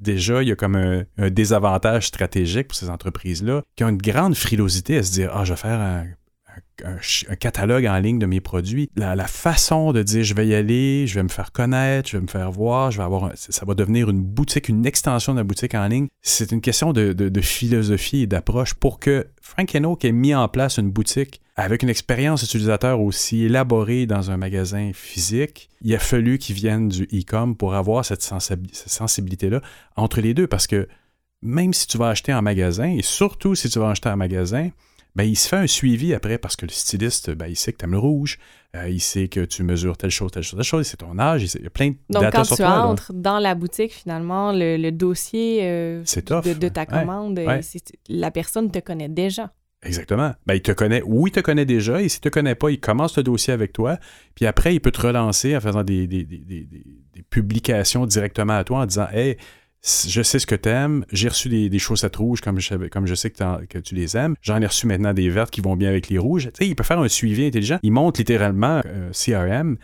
[0.00, 4.34] Déjà, il y a comme un, désavantage stratégique pour ces entreprises-là qui ont une grande
[4.34, 6.06] frilosité à se dire Ah, je vais faire un,
[7.38, 8.88] catalogue en ligne de mes produits.
[8.96, 12.22] La, façon de dire je vais y aller, je vais me faire connaître, je vais
[12.22, 15.44] me faire voir, je vais avoir ça va devenir une boutique, une extension de la
[15.44, 16.08] boutique en ligne.
[16.22, 20.48] C'est une question de, de philosophie et d'approche pour que Frank Enoch ait mis en
[20.48, 25.98] place une boutique avec une expérience utilisateur aussi élaborée dans un magasin physique, il a
[25.98, 29.60] fallu qu'ils viennent du e-com pour avoir cette, sensibilité-là
[29.94, 30.46] entre les deux.
[30.46, 30.88] Parce que
[31.42, 34.70] même si tu vas acheter en magasin, et surtout si tu vas acheter en magasin,
[35.14, 37.78] ben, il se fait un suivi après parce que le styliste, ben, il sait que
[37.78, 38.38] tu aimes le rouge,
[38.76, 41.42] euh, il sait que tu mesures telle chose, telle chose, telle chose, c'est ton âge,
[41.42, 45.60] il, y a plein de Donc, quand tu entres dans la boutique, finalement, le, dossier
[45.62, 47.60] euh, de, ta commande, euh,
[48.08, 49.52] la personne te connaît déjà.
[49.82, 50.32] Exactement.
[50.46, 52.78] Ben, il te connaît, ou il te connaît déjà, et s'il te connaît pas, il
[52.78, 53.98] commence le dossier avec toi,
[54.34, 58.64] puis après, il peut te relancer en faisant des, des, des, des publications directement à
[58.64, 59.36] toi en disant Hey,
[59.82, 63.06] je sais ce que tu aimes, j'ai reçu des, des, chaussettes rouges comme je, comme
[63.06, 65.76] je sais que, que tu les aimes, j'en ai reçu maintenant des vertes qui vont
[65.76, 66.50] bien avec les rouges.
[66.52, 67.78] Tu sais, il peut faire un suivi intelligent.
[67.82, 69.78] Il monte littéralement euh, CRM.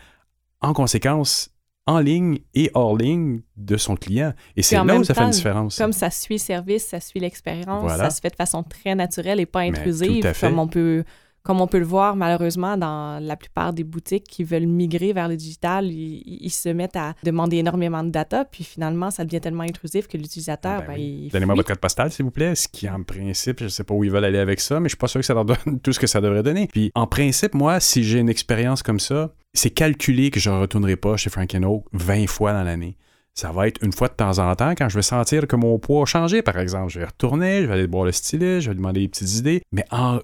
[0.61, 1.51] En conséquence,
[1.87, 4.33] en ligne et hors ligne de son client.
[4.55, 5.77] Et c'est là où ça fait une différence.
[5.77, 9.39] Comme ça suit le service, ça suit l'expérience, ça se fait de façon très naturelle
[9.39, 11.03] et pas intrusive, comme on peut
[11.47, 15.29] comme on peut le voir malheureusement dans la plupart des boutiques qui veulent migrer vers
[15.29, 19.63] le digital, ils, se mettent à demander énormément de data, puis finalement, ça devient tellement
[19.63, 23.01] intrusif que l'utilisateur, ben, ben Donnez-moi votre code postal, s'il vous plaît, ce qui, en
[23.01, 25.07] principe, je ne sais pas où ils veulent aller avec ça, mais je suis pas
[25.07, 26.67] sûr que ça leur donne tout ce que ça devrait donner.
[26.67, 30.59] Puis, en principe, moi, si j'ai une expérience comme ça, c'est calculé que je ne
[30.59, 32.97] retournerai pas chez Frank Oak 20 fois dans l'année.
[33.35, 35.77] Ça va être une fois de temps en temps quand je vais sentir que mon
[35.79, 36.91] poids a changé, par exemple.
[36.91, 39.61] Je vais retourner, je vais aller boire le stylet, je vais demander des petites idées.
[39.71, 40.19] Mais en,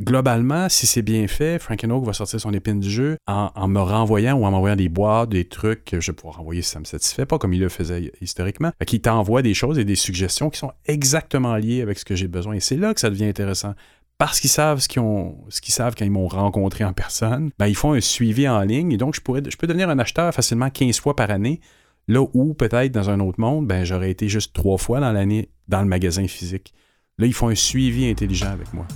[0.00, 3.80] globalement, si c'est bien fait, Frank Oak va sortir son épine du jeu en, me
[3.80, 6.80] renvoyant ou en m'envoyant des boîtes, des trucs que je vais pouvoir renvoyer si ça
[6.80, 8.70] me satisfait pas, comme il le faisait historiquement.
[8.78, 12.14] Fait il t'envoie des choses et des suggestions qui sont exactement liées avec ce que
[12.14, 12.54] j'ai besoin.
[12.54, 13.74] Et c'est là que ça devient intéressant.
[14.18, 17.50] Parce qu'ils savent ce qu'ils ont, ce qu'ils savent quand ils m'ont rencontré en personne,
[17.58, 20.34] ben, ils font un suivi en ligne et donc je je peux devenir un acheteur
[20.34, 21.60] facilement 15 fois par année.
[22.08, 25.50] Là où peut-être dans un autre monde, ben, j'aurais été juste trois fois dans l'année
[25.68, 26.72] dans le magasin physique.
[27.18, 28.86] Là, ils font un suivi intelligent avec moi.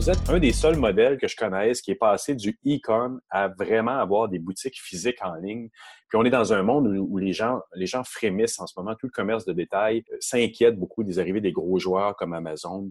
[0.00, 3.48] Vous êtes un des seuls modèles que je connaisse qui est passé du e-com à
[3.48, 5.68] vraiment avoir des boutiques physiques en ligne.
[6.08, 8.94] Puis on est dans un monde où, les gens, les gens frémissent en ce moment.
[8.94, 12.90] Tout le commerce de détail euh, s'inquiète beaucoup des arrivées des gros joueurs comme Amazon.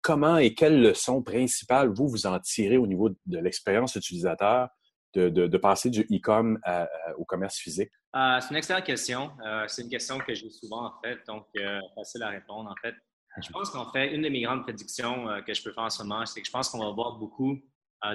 [0.00, 4.68] Comment et quelles leçons principales vous vous en tirez au niveau de l'expérience utilisateur
[5.16, 6.60] de, passer du e-com
[7.18, 7.90] au commerce physique?
[8.14, 9.32] Euh, c'est une excellente question.
[9.44, 11.46] Euh, c'est une question que j'ai souvent en fait, donc
[11.96, 12.94] facile à répondre en fait.
[13.42, 15.90] Je pense qu'en fait, une de mes grandes prédictions euh, que je peux faire en
[15.90, 17.58] ce moment, c'est que je pense qu'on va voir beaucoup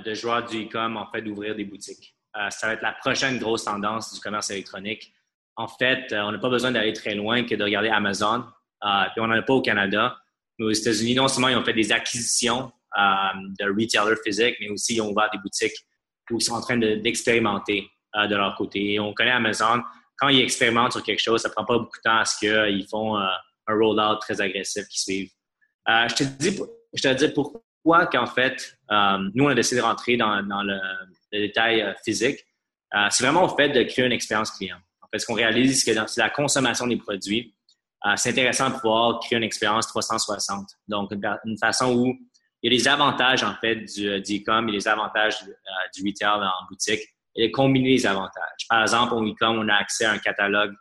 [0.06, 2.16] de joueurs du e-com, en fait, d'ouvrir des boutiques.
[2.52, 5.12] ça va être la prochaine grosse tendance du commerce électronique.
[5.56, 8.44] En fait, on n'a pas besoin d'aller très loin que de regarder Amazon.
[8.84, 10.16] puis on n'en a pas au Canada.
[10.60, 14.94] Mais aux États-Unis, non seulement ils ont fait des acquisitions de retailers physiques, mais aussi
[14.94, 15.74] ils ont ouvert des boutiques
[16.30, 18.94] où ils sont en train d'expérimenter de, leur côté.
[18.94, 19.82] Et on connaît Amazon.
[20.20, 22.88] Quand ils expérimentent sur quelque chose, ça prend pas beaucoup de temps à ce qu'ils
[22.88, 23.18] font
[23.70, 25.32] un rollout très agressif qui suivent.
[25.88, 26.60] je te dis,
[26.94, 27.62] je te dis pourquoi
[28.08, 30.80] qu'en fait, euh, nous, on a décidé de rentrer dans, le,
[31.32, 32.46] détail euh, physique.
[32.96, 34.78] Euh, c'est vraiment au fait de créer une expérience client.
[35.12, 37.56] Parce qu'on réalise que c'est la consommation des produits.
[38.16, 40.68] c'est intéressant de pouvoir créer une expérience 360.
[40.88, 42.16] Donc, une, façon où
[42.62, 45.36] il y a des avantages, en fait, du e-com et des avantages
[45.96, 47.02] du retail en boutique
[47.36, 48.68] et de combiner les avantages.
[48.70, 50.76] Par exemple, au e-com, on a accès à un catalogue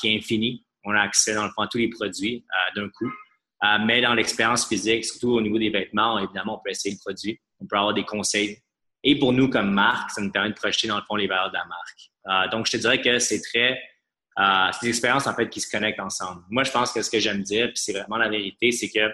[0.00, 0.66] qui est infini.
[0.88, 3.12] On a accès, dans le fond, à tous les produits d'un coup.
[3.64, 7.00] Euh, mais dans l'expérience physique, surtout au niveau des vêtements, évidemment, on peut essayer le
[7.00, 8.58] produit, on peut avoir des conseils.
[9.02, 11.48] Et pour nous, comme marque, ça nous permet de projeter, dans le fond, les valeurs
[11.48, 12.10] de la marque.
[12.28, 13.80] Euh, donc, je te dirais que c'est très...
[14.38, 16.42] Euh, c'est des expériences, en fait, qui se connectent ensemble.
[16.48, 19.12] Moi, je pense que ce que j'aime dire, puis c'est vraiment la vérité, c'est que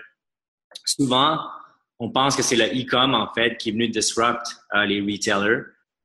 [0.84, 1.40] souvent,
[1.98, 4.46] on pense que c'est le e-com, en fait, qui est venu disrupt
[4.86, 5.62] les retailers.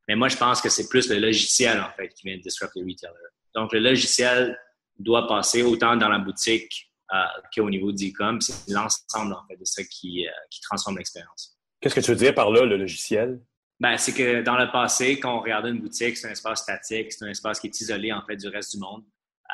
[0.07, 2.71] Mais moi, je pense que c'est plus le logiciel, en fait, qui vient de disrupt
[2.75, 3.33] les retailers.
[3.55, 4.57] Donc, le logiciel
[4.99, 7.17] doit passer autant dans la boutique euh,
[7.55, 8.39] qu'au niveau d'e-com.
[8.41, 11.57] C'est l'ensemble en fait, de ça qui, euh, qui transforme l'expérience.
[11.81, 13.41] Qu'est-ce que tu veux dire par là, le logiciel?
[13.79, 17.13] Ben, c'est que dans le passé, quand on regardait une boutique, c'est un espace statique,
[17.13, 19.03] c'est un espace qui est isolé en fait du reste du monde.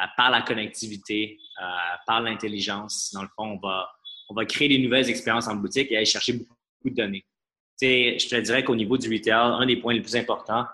[0.02, 1.38] Euh, par la connectivité,
[2.06, 3.88] par l'intelligence, dans le fond, on va,
[4.28, 7.26] on va créer des nouvelles expériences en boutique et aller chercher beaucoup de données.
[7.78, 10.66] sais, je te dirais qu'au niveau du retail, un des points les plus importants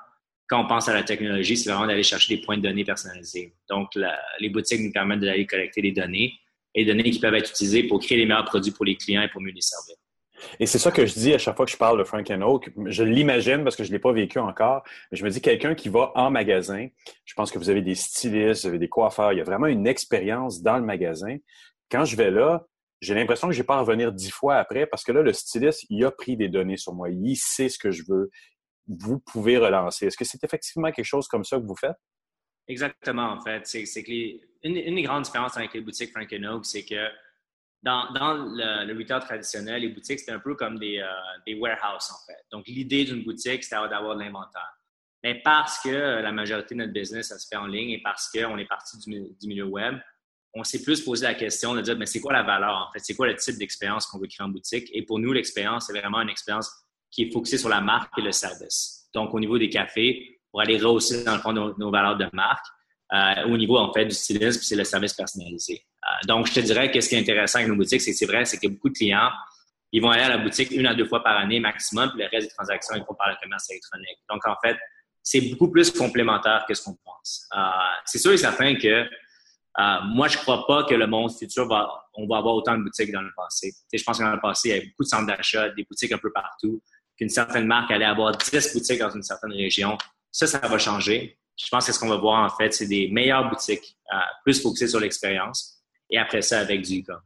[0.52, 3.54] quand on pense à la technologie, c'est vraiment d'aller chercher des points de données personnalisés.
[3.70, 3.97] Donc,
[4.38, 6.34] les boutiques nous permettent d'aller collecter des données
[6.76, 9.30] et données qui peuvent être utilisées pour créer les meilleurs produits pour les clients et
[9.30, 9.95] pour mieux les servir.
[10.60, 12.70] Et c'est ça que je dis à chaque fois que je parle de Frank Oak.
[12.88, 14.84] Je l'imagine parce que je ne l'ai pas vécu encore.
[15.10, 16.88] Mais je me dis, quelqu'un qui va en magasin,
[17.24, 19.68] je pense que vous avez des stylistes, vous avez des coiffeurs, il y a vraiment
[19.68, 21.38] une expérience dans le magasin.
[21.89, 22.66] Quand je vais là,
[22.99, 25.32] j'ai l'impression que je n'ai pas à revenir dix fois après parce que là, le
[25.32, 27.10] styliste, il a pris des données sur moi.
[27.10, 28.30] Il sait ce que je veux.
[28.99, 30.07] Vous pouvez relancer?
[30.07, 31.97] Est-ce que c'est effectivement quelque chose comme ça que vous faites?
[32.67, 33.65] Exactement, en fait.
[33.65, 34.11] C'est que
[34.63, 37.07] une, des grandes différences avec les boutiques Frank Oak, c'est que
[37.83, 41.07] dans, le, retail traditionnel, les boutiques, c'était un peu comme des, euh,
[41.47, 42.45] des warehouses, en fait.
[42.51, 44.77] Donc, l'idée d'une boutique, c'était d'avoir de l'inventaire.
[45.23, 48.29] Mais parce que la majorité de notre business, ça se fait en ligne et parce
[48.29, 49.99] qu'on est parti du, milieu web,
[50.53, 52.99] on s'est plus posé la question de dire, mais c'est quoi la valeur, en fait?
[52.99, 54.89] C'est quoi le type d'expérience qu'on veut créer en boutique?
[54.93, 56.71] Et pour nous, l'expérience, c'est vraiment une expérience
[57.12, 59.09] qui est focusée sur la marque et le service.
[59.14, 62.66] Donc, au niveau des cafés, pour aller rehausser, dans le fond, nos, valeurs de marque.
[63.14, 65.86] Euh, au niveau, en fait, du stylisme, c'est le service personnalisé.
[66.03, 68.18] Euh, donc, je te dirais que ce qui est intéressant avec nos boutiques, c'est que
[68.18, 69.30] c'est vrai, c'est que beaucoup de clients,
[69.91, 72.30] ils vont aller à la boutique une à deux fois par année maximum, puis le
[72.30, 74.18] reste des transactions, ils font par le commerce électronique.
[74.30, 74.78] Donc, en fait,
[75.22, 77.47] c'est beaucoup plus complémentaire que ce qu'on pense.
[77.55, 77.59] Euh,
[78.05, 79.05] c'est sûr et certain que
[80.05, 82.84] moi, je ne crois pas que le monde futur va, on va avoir autant de
[82.84, 83.72] boutiques dans le passé.
[83.93, 86.12] je pense que dans le passé, il y avait beaucoup de centres d'achat, des boutiques
[86.12, 86.82] un peu partout,
[87.22, 89.95] qu'une certaine marque allait avoir 10 boutiques dans une certaine région.
[90.32, 91.38] Ça, ça va changer.
[91.55, 94.59] Je pense que ce qu'on va voir, en fait, c'est des meilleures boutiques, euh, plus
[94.59, 97.19] focusées sur l'expérience, et après ça, avec du e-com.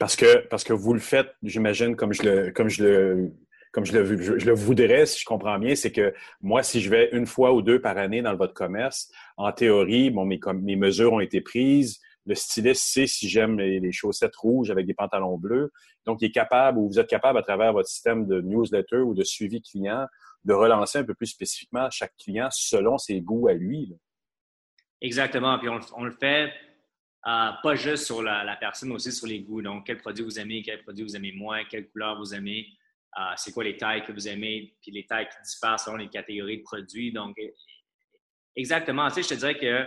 [0.00, 3.32] Parce que, parce que vous le faites, j'imagine, comme je le, comme je le,
[3.70, 7.10] comme je je, le voudrais, si je comprends bien, c'est que moi, si je vais
[7.12, 11.12] une fois ou deux par année dans votre commerce, en théorie, bon, mes, mes mesures
[11.12, 12.00] ont été prises.
[12.26, 15.72] Le styliste sait si j'aime les, chaussettes rouges avec des pantalons bleus.
[16.04, 19.14] Donc, il est capable ou vous êtes capable à travers votre système de newsletter ou
[19.14, 20.06] de suivi client
[20.44, 23.96] de relancer un peu plus spécifiquement chaque client selon ses goûts à lui.
[25.00, 25.58] Exactement.
[25.58, 26.52] Puis on, le fait
[27.26, 29.62] euh, pas juste sur la, personne, mais aussi sur les goûts.
[29.62, 32.66] Donc, quel produit vous aimez, quel produit vous aimez moins, quelle couleur vous aimez,
[33.18, 36.08] euh, c'est quoi les tailles que vous aimez, puis les tailles qui diffèrent selon les
[36.08, 37.12] catégories de produits.
[37.12, 37.36] Donc,
[38.54, 39.08] exactement.
[39.08, 39.86] Tu sais, je te dirais que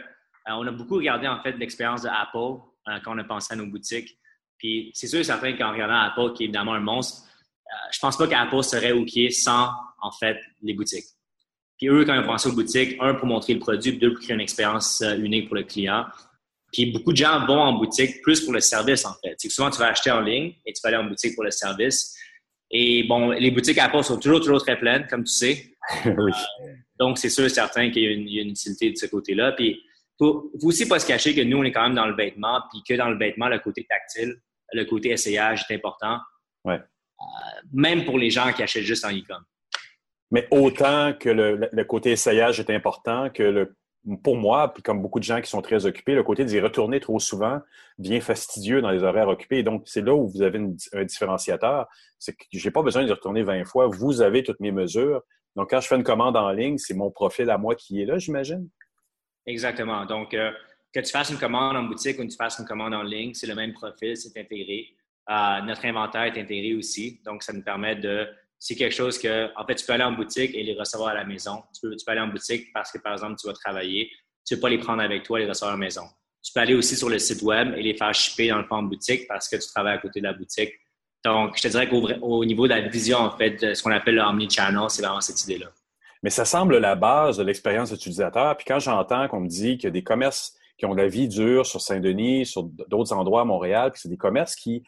[0.57, 2.63] on a beaucoup regardé en fait l'expérience de Apple
[3.03, 4.17] quand on a pensé à nos boutiques.
[4.57, 7.27] Puis c'est sûr et certain qu'en regardant Apple, qui est évidemment un monstre,
[7.91, 9.69] je pense pas qu'Apple serait OK sans
[10.01, 11.05] en fait, les boutiques.
[11.77, 14.21] Puis eux, quand ils ont pensé aux boutiques, un, pour montrer le produit, deux, pour
[14.21, 16.05] créer une expérience euh, unique pour le client.
[16.73, 19.35] Puis beaucoup de gens vont en boutique plus pour le service, en fait.
[19.37, 21.43] C'est que souvent, tu vas acheter en ligne et tu vas aller en boutique pour
[21.43, 22.15] le service.
[22.69, 25.73] Et bon, les boutiques Apple sont toujours, toujours très pleines, comme tu sais.
[26.99, 29.53] donc, c'est sûr et certain qu'il y, a une utilité de ce côté-là.
[29.53, 29.81] Puis,
[30.19, 32.61] il faut aussi pas se cacher que nous, on est quand même dans le vêtement,
[32.71, 34.35] puis que dans le vêtement, le côté tactile,
[34.73, 36.19] le côté essayage est important.
[36.65, 36.75] Ouais.
[36.75, 39.41] Euh, même pour les gens qui achètent juste en e-com.
[40.31, 43.75] Mais autant que le, côté essayage est important, que le
[44.23, 47.01] pour moi, puis comme beaucoup de gens qui sont très occupés, le côté d'y retourner
[47.01, 47.59] trop souvent
[47.97, 49.61] devient fastidieux dans les horaires occupés.
[49.61, 50.59] Donc, c'est là où vous avez
[50.93, 51.85] un différenciateur.
[52.17, 53.87] C'est que j'ai pas besoin d'y retourner 20 fois.
[53.87, 55.21] Vous avez toutes mes mesures.
[55.57, 58.05] Donc, quand je fais une commande en ligne, c'est mon profil à moi qui est
[58.05, 58.69] là, j'imagine?
[59.49, 60.05] Exactement.
[60.05, 60.51] Donc, euh,
[60.93, 63.33] que tu fasses une commande en boutique ou que tu fasses une commande en ligne,
[63.33, 64.89] c'est le même profil, c'est intégré.
[65.29, 67.19] Euh, notre inventaire est intégré aussi.
[67.25, 68.27] Donc, ça nous permet de
[68.59, 71.13] c'est quelque chose que, en fait, tu peux aller en boutique et les recevoir à
[71.15, 71.63] la maison.
[71.73, 74.11] Tu peux, tu peux aller en boutique parce que, par exemple, tu vas travailler.
[74.45, 76.03] Tu ne peux pas les prendre avec toi et les recevoir à la maison.
[76.43, 78.75] Tu peux aller aussi sur le site web et les faire shipper dans le fond
[78.75, 80.73] en boutique parce que tu travailles à côté de la boutique.
[81.25, 84.15] Donc, je te dirais qu'au niveau de la vision, en fait, de ce qu'on appelle
[84.15, 85.71] l'omni-channel, c'est vraiment cette idée-là.
[86.23, 88.55] Mais ça semble la base de l'expérience utilisateur.
[88.57, 91.27] Puis quand j'entends qu'on me dit qu'il y a des commerces qui ont la vie
[91.27, 94.83] dure sur Saint-Denis, sur d'autres endroits à Montréal, puis c'est des commerces qui,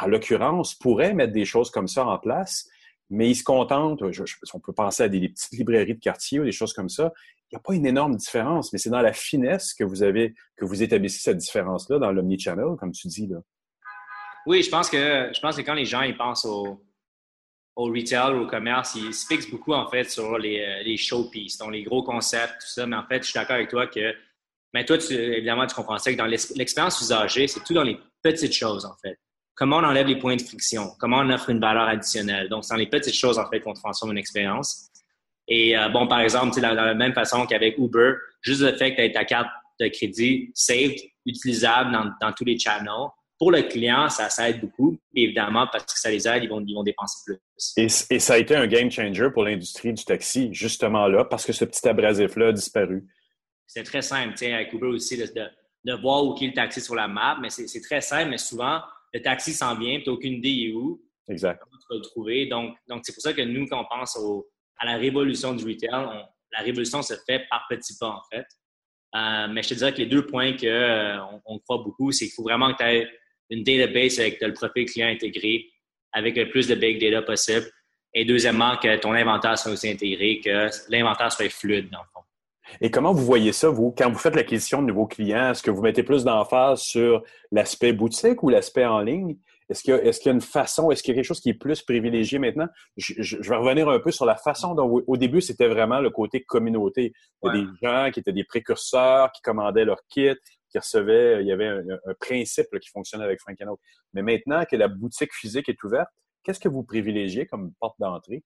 [0.00, 2.68] en l'occurrence, pourraient mettre des choses comme ça en place,
[3.10, 4.02] mais ils se contentent,
[4.54, 7.12] on peut penser à des, petites librairies de quartier ou des choses comme ça.
[7.50, 10.34] Il n'y a pas une énorme différence, mais c'est dans la finesse que vous avez,
[10.56, 13.26] que vous établissez cette différence-là dans l'omnichannel, comme tu dis.
[13.26, 13.38] Là.
[14.46, 16.82] Oui, je pense que je pense que quand les gens ils pensent au,
[17.74, 21.58] au retail au commerce, ils se fixent beaucoup en fait sur les, euh, les showpieces,
[21.58, 22.86] donc les gros concepts, tout ça.
[22.86, 24.14] Mais en fait, je suis d'accord avec toi que,
[24.74, 28.54] mais toi, évidemment, tu comprends ça que dans l'expérience usagée, c'est tout dans les petites
[28.54, 29.18] choses en fait
[29.54, 32.48] comment on enlève les points de friction, comment on offre une valeur additionnelle?
[32.48, 34.88] Donc, c'est dans les petites choses, en fait, qu'on transforme une expérience.
[35.48, 38.96] Et euh, bon, par exemple, dans, la même façon qu'avec Uber, juste le fait que
[38.96, 39.48] tu aies ta carte
[39.80, 43.08] de crédit saved, utilisable dans, tous les channels,
[43.42, 44.96] pour le client, ça, ça aide beaucoup.
[45.16, 47.38] évidemment, parce que ça les aide, ils vont, ils vont dépenser plus.
[47.76, 51.44] Et, et, ça a été un game changer pour l'industrie du taxi, justement là, parce
[51.44, 53.04] que ce petit abrasif-là a disparu.
[53.66, 55.48] C'est très simple, avec Uber aussi, de, de,
[55.86, 58.80] de voir où est le taxi sur la map, mais c'est très simple, mais souvent,
[59.12, 61.02] le taxi s'en vient, tu n'as aucune idée où.
[61.26, 61.60] Exact.
[61.64, 62.46] Comment tu vas le trouver.
[62.46, 64.16] Donc, donc c'est pour ça que nous, quand on pense
[64.78, 68.46] à la révolution du retail, la révolution se fait par petits pas, en fait.
[69.16, 72.26] Euh, mais je te dirais que les deux points qu'on euh, on croit beaucoup, c'est
[72.26, 73.08] qu'il faut vraiment que tu aies
[73.52, 75.66] une database avec le profil client intégré,
[76.12, 77.66] avec le plus de big data possible.
[78.14, 82.20] Et deuxièmement, que ton inventaire soit aussi intégré, que l'inventaire soit fluide, dans le fond.
[82.80, 85.50] Et comment vous voyez ça, vous, quand vous faites l'acquisition de nouveaux clients?
[85.50, 89.36] Est-ce que vous mettez plus d'emphase sur l'aspect boutique ou l'aspect en ligne?
[89.68, 91.54] Est-ce qu'il y, y, a une façon, est-ce qu'il y a quelque chose qui est
[91.54, 92.68] plus privilégié maintenant?
[92.96, 96.42] Je, vais revenir un peu sur la façon dont, au début, c'était vraiment le côté
[96.42, 97.12] communauté.
[97.42, 100.36] Il y a des gens qui étaient des précurseurs, qui commandaient leur kit,
[100.72, 103.56] qui recevaient, il y avait un, principe qui fonctionnait avec Frank
[104.14, 106.08] Mais maintenant que la boutique physique est ouverte,
[106.42, 108.42] qu'est-ce que vous privilégiez comme porte d'entrée?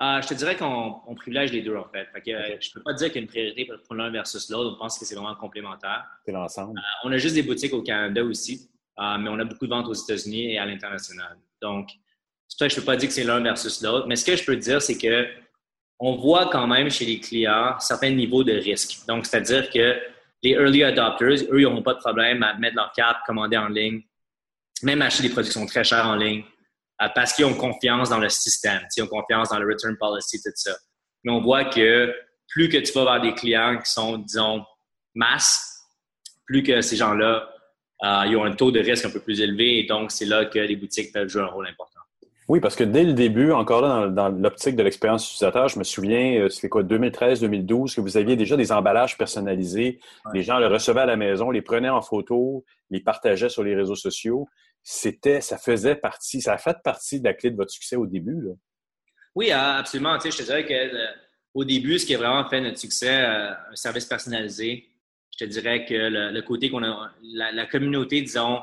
[0.00, 2.06] Euh, je te dirais qu'on privilège les deux, en fait.
[2.24, 4.76] Je ne peux pas dire qu'il y a une priorité pour l'un versus l'autre.
[4.76, 6.06] On pense que c'est vraiment complémentaire.
[6.24, 6.78] C'est l'ensemble.
[6.78, 9.70] Euh, on a juste des boutiques au Canada aussi, euh, mais on a beaucoup de
[9.70, 11.36] ventes aux États-Unis et à l'international.
[11.60, 11.90] Donc,
[12.46, 14.06] c'est ça que je ne peux pas dire que c'est l'un versus l'autre.
[14.06, 15.26] Mais ce que je peux dire, c'est que
[15.98, 19.04] on voit quand même chez les clients certains niveaux de risque.
[19.08, 20.00] Donc, c'est-à-dire que
[20.42, 23.68] les early adopters, eux, ils n'auront pas de problème à mettre leur carte, commander en
[23.68, 24.02] ligne,
[24.82, 26.44] même acheter des produits qui sont très chers en ligne.
[27.00, 30.42] Euh, parce qu'ils ont confiance dans le système, ils ont confiance dans le return policy,
[30.42, 30.76] tout ça.
[31.22, 32.12] Mais on voit que
[32.48, 34.64] plus que tu vas vers des clients qui sont, disons,
[35.14, 35.84] masse,
[36.44, 37.48] plus que ces gens-là,
[38.02, 40.44] euh, ils ont un taux de risque un peu plus élevé et donc c'est là
[40.46, 41.97] que les boutiques peuvent jouer un rôle important.
[42.48, 45.84] Oui, parce que dès le début, encore là, dans, l'optique de l'expérience utilisateur, je me
[45.84, 50.00] souviens, euh, c'était quoi, 2013-2012, que vous aviez déjà des emballages personnalisés.
[50.32, 53.74] Les gens les recevaient à la maison, les prenaient en photo, les partageaient sur les
[53.74, 54.48] réseaux sociaux
[54.90, 58.06] c'était, ça faisait partie, ça a fait partie de la clé de votre succès au
[58.06, 58.40] début.
[58.40, 58.52] Là.
[59.34, 60.18] Oui, absolument.
[60.18, 61.06] je te dirais que euh,
[61.52, 64.88] au début, ce qui a vraiment fait notre succès, euh, un service personnalisé,
[65.38, 68.62] je te dirais que le, côté qu'on a, la, communauté, disons,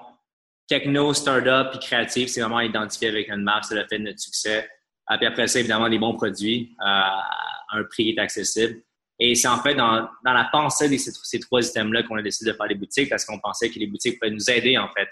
[0.67, 4.19] techno, startup et créative, c'est vraiment identifié avec une marque, c'est le fait de notre
[4.19, 4.67] succès.
[5.11, 7.23] Euh, puis après ça, évidemment, des bons produits à
[7.71, 8.81] un prix qui est accessible.
[9.19, 12.51] Et c'est en fait dans, la pensée de ces, ces trois items-là qu'on a décidé
[12.51, 15.09] de faire les boutiques parce qu'on pensait que les boutiques pouvaient nous aider, en fait,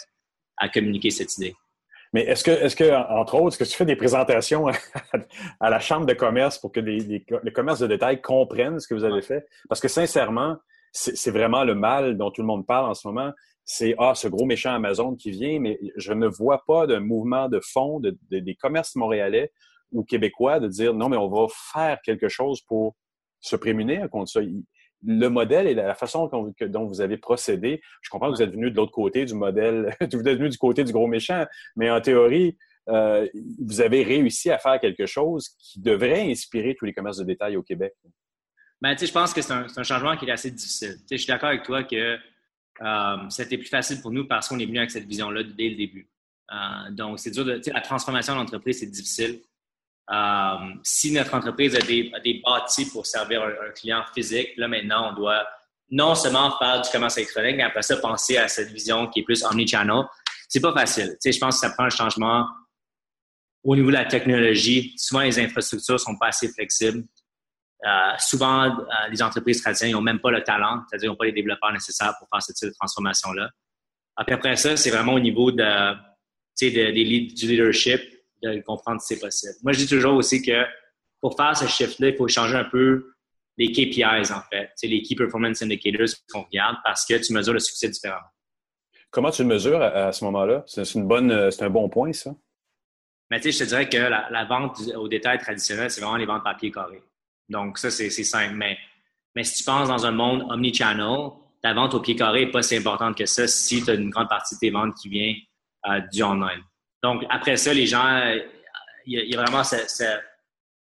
[0.57, 1.55] à communiquer cette idée.
[2.13, 4.67] Mais est-ce que, est-ce que, entre autres, est-ce que tu fais des présentations
[5.59, 9.03] à la chambre de commerce pour que les, commerces de détail comprennent ce que vous
[9.03, 9.47] avez fait?
[9.67, 10.57] Parce que sincèrement,
[10.91, 13.31] c'est vraiment le mal dont tout le monde parle en ce moment.
[13.65, 17.47] C'est ah ce gros méchant Amazon qui vient, mais je ne vois pas de mouvement
[17.47, 19.51] de fond des commerces montréalais
[19.91, 22.95] ou québécois de dire non mais on va faire quelque chose pour
[23.39, 24.41] se prémunir contre ça
[25.05, 26.29] le modèle et la façon
[26.61, 29.95] dont vous avez procédé, je comprends que vous êtes venu de l'autre côté du modèle,
[30.01, 31.45] vous êtes venu du côté du gros méchant,
[31.75, 32.57] mais en théorie,
[32.89, 33.27] euh,
[33.59, 37.57] vous avez réussi à faire quelque chose qui devrait inspirer tous les commerces de détail
[37.57, 37.93] au Québec.
[38.81, 40.97] Ben, je pense que c'est un, changement qui est assez difficile.
[41.09, 42.17] je suis d'accord avec toi que
[42.81, 45.75] euh, c'était plus facile pour nous parce qu'on est venu avec cette vision-là dès le
[45.75, 46.09] début.
[46.51, 47.61] Euh, donc, c'est dur de.
[47.71, 49.41] La transformation d'entreprise, c'est difficile.
[50.11, 55.13] Euh, si notre entreprise a des, bâtis pour servir un, client physique, là maintenant, on
[55.13, 55.47] doit
[55.89, 59.23] non seulement faire du commerce électronique, mais après ça, penser à cette vision qui est
[59.23, 60.03] plus omnichannel.
[60.49, 61.15] C'est pas facile.
[61.23, 62.47] Je pense que ça prend un changement
[63.63, 64.93] au niveau de la technologie.
[64.97, 67.05] Souvent, les infrastructures sont pas assez flexibles.
[67.85, 71.33] Euh, souvent, euh, les entreprises traditionnelles n'ont même pas le talent, c'est-à-dire n'ont pas les
[71.33, 73.49] développeurs nécessaires pour faire cette type de transformation-là.
[74.15, 75.93] Après ça, c'est vraiment au niveau de,
[76.61, 78.01] de, du leadership,
[78.41, 79.53] de comprendre si c'est possible.
[79.63, 80.63] Moi, je dis toujours aussi que
[81.19, 83.13] pour faire ce shift-là, il faut changer un peu
[83.57, 87.59] les KPIs, en fait, les Key Performance Indicators qu'on regarde parce que tu mesures le
[87.59, 88.27] succès différemment.
[89.11, 90.63] Comment tu le mesures à, ce moment-là?
[90.65, 92.33] C'est une bonne, c'est un bon point, ça?
[93.29, 96.25] Mais tu sais, je te dirais que la, vente au détail traditionnel, c'est vraiment les
[96.25, 97.01] ventes papier carré.
[97.53, 98.55] Donc, ça, c'est simple.
[98.55, 98.77] Mais,
[99.35, 101.29] mais si tu penses dans un monde omnichannel,
[101.61, 104.09] ta vente au pied carré n'est pas si importante que ça si tu as une
[104.09, 105.33] grande partie de tes ventes qui vient
[105.87, 106.61] euh, du online.
[107.01, 108.33] Donc, après ça, les gens,
[109.05, 109.75] il y, a vraiment ce,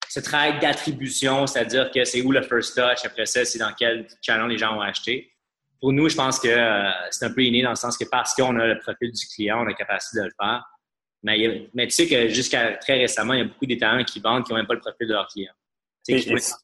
[0.07, 4.07] ce, travail d'attribution, c'est-à-dire que c'est où le first touch, après ça, c'est dans quel
[4.21, 5.31] channel les gens ont acheté.
[5.81, 8.33] Pour nous, je pense que euh, c'est un peu inné dans le sens que parce
[8.35, 10.63] qu'on a le profil du client, on a la capacité de le faire.
[11.23, 14.51] Mais, tu sais que jusqu'à très récemment, il y a beaucoup d'étalons qui vendent qui
[14.51, 15.51] n'ont même pas le profil de leur client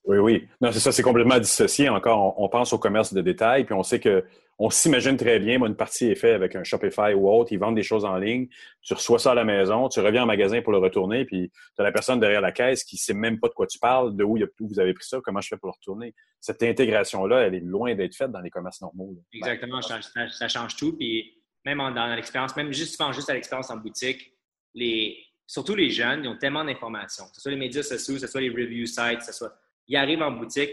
[0.05, 0.47] oui, oui.
[0.61, 1.89] Non, c'est ça, c'est complètement dissocié.
[1.89, 4.23] Encore, on, pense au commerce de détail, puis on sait que
[4.57, 7.59] on s'imagine très bien, moi, une partie est faite avec un Shopify ou autre, ils
[7.59, 8.47] vendent des choses en ligne,
[8.81, 11.81] tu reçois ça à la maison, tu reviens en magasin pour le retourner, puis tu
[11.81, 14.23] as la personne derrière la caisse qui sait même pas de quoi tu parles, de
[14.23, 16.15] où, vous avez pris ça, comment je fais pour le retourner.
[16.39, 19.17] Cette intégration-là, elle est loin d'être faite dans les commerces normaux.
[19.33, 21.33] Exactement, ça, change tout, puis
[21.65, 24.31] même dans l'expérience, même juste, juste à l'expérience en boutique,
[24.73, 28.21] les, surtout les jeunes, ils ont tellement d'informations, que ce soit les médias sociaux, que
[28.21, 29.53] ce soit les review sites, que ce soit.
[29.87, 30.71] Ils arrivent en boutique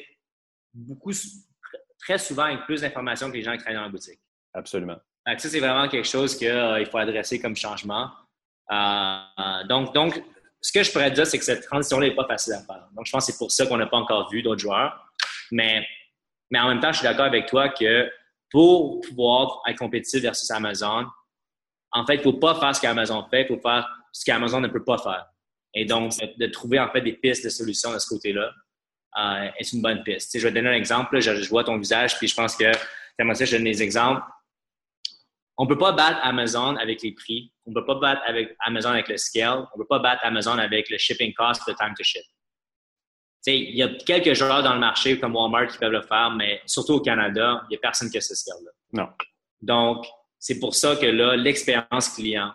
[0.72, 1.12] beaucoup,
[1.98, 4.20] très souvent avec plus d'informations que les gens qui travaillent dans la boutique.
[4.54, 4.98] Absolument.
[5.26, 8.10] Donc, ça, c'est vraiment quelque chose qu'il euh, faut adresser comme changement.
[8.70, 10.22] Euh, donc, donc,
[10.60, 12.88] ce que je pourrais dire, c'est que cette transition-là n'est pas facile à faire.
[12.94, 15.12] Donc, je pense que c'est pour ça qu'on n'a pas encore vu d'autres joueurs.
[15.50, 15.86] Mais,
[16.50, 18.10] mais en même temps, je suis d'accord avec toi que
[18.50, 21.06] pour pouvoir être compétitif versus Amazon,
[21.92, 24.60] en fait, il ne faut pas faire ce qu'Amazon fait, il faut faire ce qu'Amazon
[24.60, 25.26] ne peut pas faire.
[25.74, 28.50] Et donc, de, trouver en fait des pistes de solutions de ce côté-là
[29.18, 30.38] euh, est une bonne piste.
[30.38, 31.20] je vais te donner un exemple.
[31.20, 32.70] je, vois ton visage, puis je pense que,
[33.18, 34.22] comment ça, je donne des exemples.
[35.58, 37.52] On ne peut pas battre Amazon avec les prix.
[37.66, 39.66] On ne peut pas battre avec Amazon avec le scale.
[39.74, 42.22] On ne peut pas battre Amazon avec le shipping cost, le time to ship.
[43.46, 46.62] il y a quelques joueurs dans le marché comme Walmart qui peuvent le faire, mais
[46.66, 48.70] surtout au Canada, il n'y a personne qui a ce scale-là.
[48.92, 49.08] Non.
[49.60, 50.06] Donc,
[50.42, 52.50] c'est pour ça que là, l'expérience client,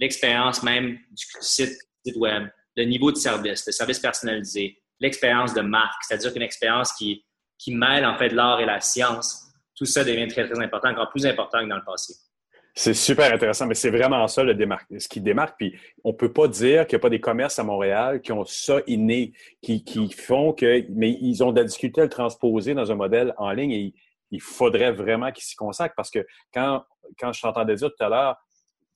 [0.00, 1.70] l'expérience même du site,
[2.16, 7.24] web, le niveau de service, le service personnalisé, l'expérience de marque, c'est-à-dire qu'une expérience qui,
[7.56, 11.10] qui mêle en fait l'art et la science, tout ça devient très, très important, encore
[11.10, 12.14] plus important que dans le passé.
[12.74, 15.56] C'est super intéressant, mais c'est vraiment ça le démarque, ce qui démarque.
[15.58, 18.44] Puis on peut pas dire qu'il n'y a pas des commerces à Montréal qui ont
[18.46, 19.32] ça inné,
[19.62, 22.96] qui, qui font que, mais ils ont de la difficulté à le transposer dans un
[22.96, 23.94] modèle en ligne et
[24.30, 26.84] il faudrait vraiment qu'ils s'y consacrent parce que quand,
[27.18, 28.36] quand je t'entendais dire tout à l'heure,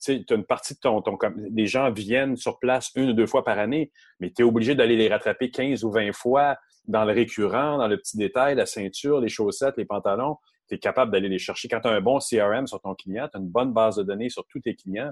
[0.03, 1.17] tu as une partie de ton, ton,
[1.51, 4.75] Les gens viennent sur place une ou deux fois par année, mais tu es obligé
[4.75, 8.65] d'aller les rattraper 15 ou 20 fois dans le récurrent, dans le petit détail, la
[8.65, 10.37] ceinture, les chaussettes, les pantalons.
[10.67, 11.67] Tu es capable d'aller les chercher.
[11.67, 14.03] Quand tu as un bon CRM sur ton client, tu as une bonne base de
[14.03, 15.11] données sur tous tes clients,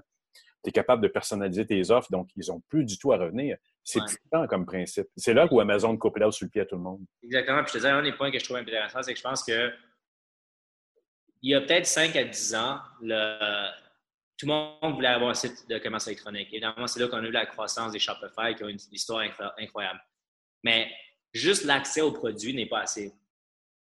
[0.63, 3.57] tu es capable de personnaliser tes offres, donc ils n'ont plus du tout à revenir.
[3.83, 4.47] C'est ouais.
[4.47, 5.07] comme principe.
[5.15, 7.01] C'est là où Amazon coupe là sur le pied à tout le monde.
[7.23, 7.63] Exactement.
[7.63, 9.43] Puis je te disais, un des points que je trouve intéressant, c'est que je pense
[9.43, 9.71] que
[11.41, 13.69] il y a peut-être 5 à 10 ans, le,
[14.37, 16.47] tout le monde voulait avoir un site de commerce électronique.
[16.51, 19.23] Évidemment, c'est là qu'on a eu la croissance des Shopify qui ont une histoire
[19.57, 19.99] incroyable.
[20.63, 20.91] Mais
[21.33, 23.13] juste l'accès aux produits n'est pas assez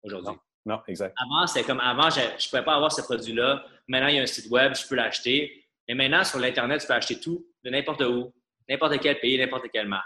[0.02, 0.34] aujourd'hui.
[0.64, 1.14] Non, exact.
[1.18, 3.64] Avant, c'était comme avant, je ne pouvais pas avoir ce produit-là.
[3.86, 5.64] Maintenant, il y a un site web, je peux l'acheter.
[5.88, 8.34] Mais maintenant, sur l'Internet, tu peux acheter tout, de n'importe où,
[8.68, 10.04] n'importe quel pays, n'importe quelle marque.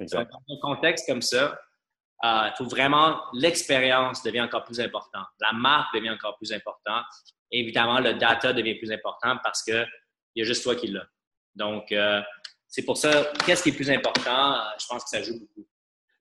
[0.00, 0.30] Exact.
[0.30, 1.60] dans un contexte comme ça,
[2.22, 5.26] il faut vraiment, l'expérience devient encore plus importante.
[5.40, 7.04] La marque devient encore plus importante
[7.54, 9.86] évidemment, le data devient plus important parce qu'il
[10.36, 11.06] y a juste toi qui l'as.
[11.54, 12.20] Donc, euh,
[12.66, 14.54] c'est pour ça, qu'est-ce qui est plus important?
[14.54, 15.66] Euh, je pense que ça joue beaucoup.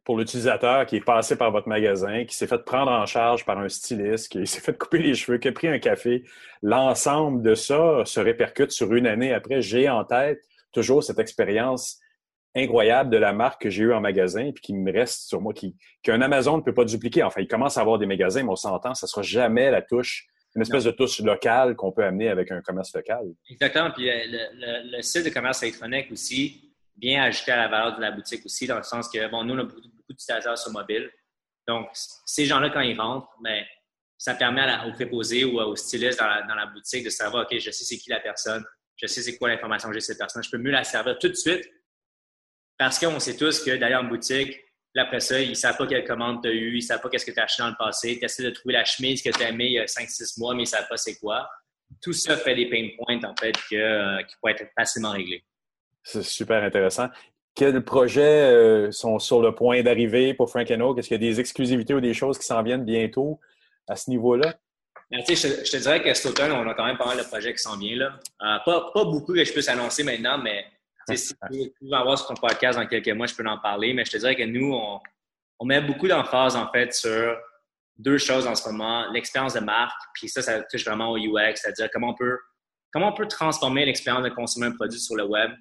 [0.06, 3.58] Pour l'utilisateur qui est passé par votre magasin, qui s'est fait prendre en charge par
[3.58, 6.24] un styliste, qui s'est fait couper les cheveux, qui a pris un café,
[6.62, 9.62] l'ensemble de ça se répercute sur une année après.
[9.62, 12.00] J'ai en tête toujours cette expérience
[12.56, 15.54] incroyable de la marque que j'ai eue en magasin puis qui me reste sur moi,
[15.54, 17.24] qui qu'un Amazon ne peut pas dupliquer.
[17.24, 20.28] Enfin, il commence à avoir des magasins, mais on s'entend, ça sera jamais la touche
[20.56, 23.26] une espèce de touche locale qu'on peut amener avec un commerce local.
[23.50, 23.92] Exactement.
[23.92, 28.12] Puis euh, le, site de commerce électronique aussi vient ajouter à la valeur de la
[28.12, 31.10] boutique aussi, dans le sens que, bon, nous, on a beaucoup, d'utilisateurs sur mobile.
[31.68, 33.66] Donc, ces gens-là, quand ils rentrent, mais ben,
[34.18, 37.72] ça permet à au préposé ou au styliste dans la, boutique de savoir, OK, je
[37.72, 38.64] sais c'est qui la personne,
[38.96, 41.18] je sais c'est quoi l'information que j'ai de cette personne, je peux mieux la servir
[41.18, 41.68] tout de suite
[42.78, 44.60] Parce qu'on sait tous que d'aller en boutique,
[44.96, 47.10] après ça, ils ne savent pas quelle commande tu as eue, ils ne savent pas
[47.10, 48.18] qu'est-ce que tu as acheté dans le passé.
[48.20, 50.54] Tu essaies de trouver la chemise que tu as aimée il y a 5-6 mois,
[50.54, 51.50] mais ils ne savent pas c'est quoi.
[52.02, 55.44] Tout ça fait des pain points, en fait, que, euh, qui pourraient être facilement réglés.
[56.04, 57.08] C'est super intéressant.
[57.56, 60.98] Quels projets euh, sont sur le point d'arriver pour Frank Oak?
[60.98, 63.40] Est-ce qu'il y a des exclusivités ou des choses qui s'en viennent bientôt
[63.88, 64.56] à ce niveau-là?
[65.12, 67.24] Ben, je, je, te dirais que cet automne, on a quand même pas mal de
[67.24, 68.00] projets qui s'en viennent.
[68.00, 68.20] Là.
[68.42, 70.66] Euh, pas, pas, beaucoup que je puisse annoncer maintenant, mais
[71.12, 73.94] si tu veux avoir sur ton podcast dans quelques mois, je peux en parler.
[73.94, 77.38] Mais je te dirais que nous, on, met beaucoup d'emphase en fait sur
[77.98, 79.10] deux choses en ce moment.
[79.12, 82.38] L'expérience de marque, puis ça, ça touche vraiment au UX, c'est-à-dire comment on peut,
[82.92, 85.52] comment on peut transformer l'expérience de consommer un produit sur le web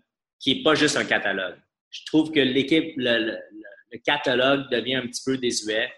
[0.41, 1.57] qui n'est pas juste un catalogue.
[1.91, 3.39] Je trouve que l'équipe, le,
[3.91, 5.93] le, catalogue devient un petit peu désuet.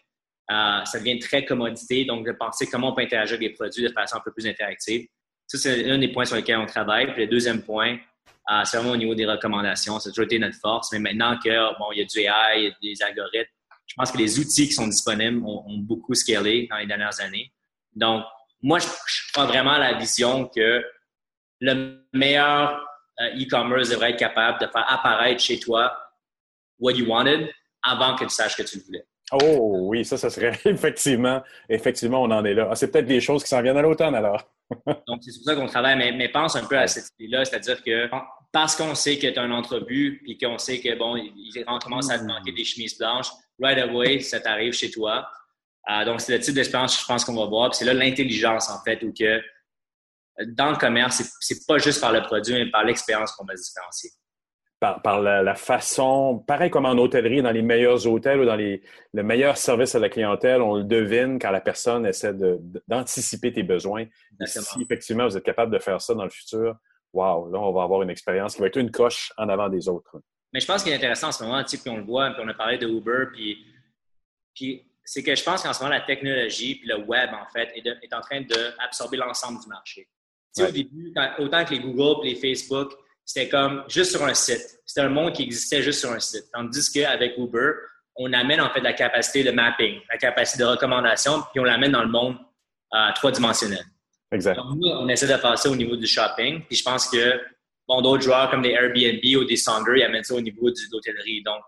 [0.51, 3.85] Euh, ça devient très commodité, donc de penser comment on peut interagir avec les produits
[3.85, 5.07] de façon un peu plus interactive.
[5.47, 7.13] Ça, c'est un des points sur lesquels on travaille.
[7.13, 7.99] Puis le deuxième point,
[8.65, 9.97] c'est vraiment au niveau des recommandations.
[9.97, 12.65] A toujours été notre force, mais maintenant que bon, il y a du AI, il
[12.65, 13.51] y a des algorithmes,
[13.87, 17.53] je pense que les outils qui sont disponibles ont, beaucoup scalé dans les dernières années.
[17.95, 18.25] Donc,
[18.63, 18.87] moi, je,
[19.33, 20.85] prends vraiment la vision que
[21.61, 22.81] le meilleur
[23.21, 25.97] euh, e-commerce devrait être capable de faire apparaître chez toi
[26.79, 27.51] what you wanted
[27.83, 29.07] avant que tu saches que tu le voulais.
[29.33, 32.69] Oh oui, ça, ça serait effectivement, effectivement, on en est là.
[32.71, 34.51] Ah, c'est peut-être des choses qui s'en viennent à l'automne alors.
[35.07, 38.09] Donc, c'est pour ça qu'on travaille, mais, pense un peu à cette idée-là, c'est-à-dire que
[38.53, 42.19] parce qu'on sait que tu un entrevue, puis qu'on sait que, bon, il commence à
[42.19, 43.29] te manquer des chemises blanches,
[43.61, 45.29] right away, ça t'arrive chez toi.
[45.91, 47.71] Euh, donc, c'est le type d'expérience que je pense qu'on va voir.
[47.71, 49.43] Puis c'est là l'intelligence, en fait, où que
[50.55, 53.65] dans le commerce, c'est pas juste par le produit, mais par l'expérience qu'on va se
[53.65, 54.11] différencier
[55.03, 58.83] par, la, façon, pareil comme en hôtellerie, dans les meilleurs hôtels ou dans les,
[59.13, 62.35] le meilleur service à la clientèle, on le devine quand la personne essaie
[62.89, 64.07] d'anticiper tes besoins.
[64.45, 66.77] Si effectivement vous êtes capable de faire ça dans le futur,
[67.13, 69.89] wow, là, on va avoir une expérience qui va être une coche en avant des
[69.89, 70.19] autres.
[70.53, 72.49] Mais je pense qu'il est intéressant en ce moment, puis on le voit, puis on
[72.49, 73.59] a parlé de Uber, puis,
[74.55, 77.73] puis c'est que je pense qu'en ce moment, la technologie puis le web, en fait,
[77.77, 80.09] est, en train d'absorber l'ensemble du marché.
[80.59, 82.93] Au début, autant que les Google et les Facebook,
[83.25, 84.81] c'était comme juste sur un site.
[84.85, 86.45] C'était un monde qui existait juste sur un site.
[86.53, 87.73] Tandis qu'avec Uber,
[88.17, 91.93] on amène en fait la capacité de mapping, la capacité de recommandation, puis on l'amène
[91.93, 92.37] dans le monde
[92.95, 93.85] euh, trois-dimensionnel.
[94.31, 94.57] Exact.
[94.57, 96.63] Donc, nous, on essaie de faire ça au niveau du shopping.
[96.67, 97.41] Puis je pense que
[97.89, 100.77] bon, d'autres joueurs comme des Airbnb ou des Sonder, ils amènent ça au niveau de
[100.93, 101.43] l'hôtellerie.
[101.43, 101.63] Donc,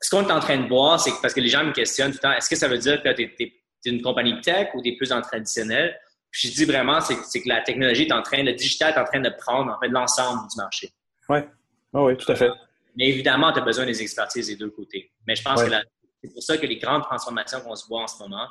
[0.00, 2.12] ce qu'on est en train de voir, c'est que parce que les gens me questionnent
[2.12, 3.52] tout le temps, est-ce que ça veut dire que tu es,
[3.84, 5.98] une compagnie tech ou tu es plus dans le traditionnel?
[6.30, 9.20] Je dis vraiment, c'est que la technologie est en train, le digital est en train
[9.20, 10.90] de prendre en fait l'ensemble du marché.
[11.28, 11.38] Oui,
[11.92, 12.50] oui, tout à fait.
[12.96, 15.10] Mais évidemment, tu as besoin des expertises des deux côtés.
[15.26, 15.70] Mais je pense que
[16.22, 18.46] c'est pour ça que les grandes transformations qu'on se voit en ce moment,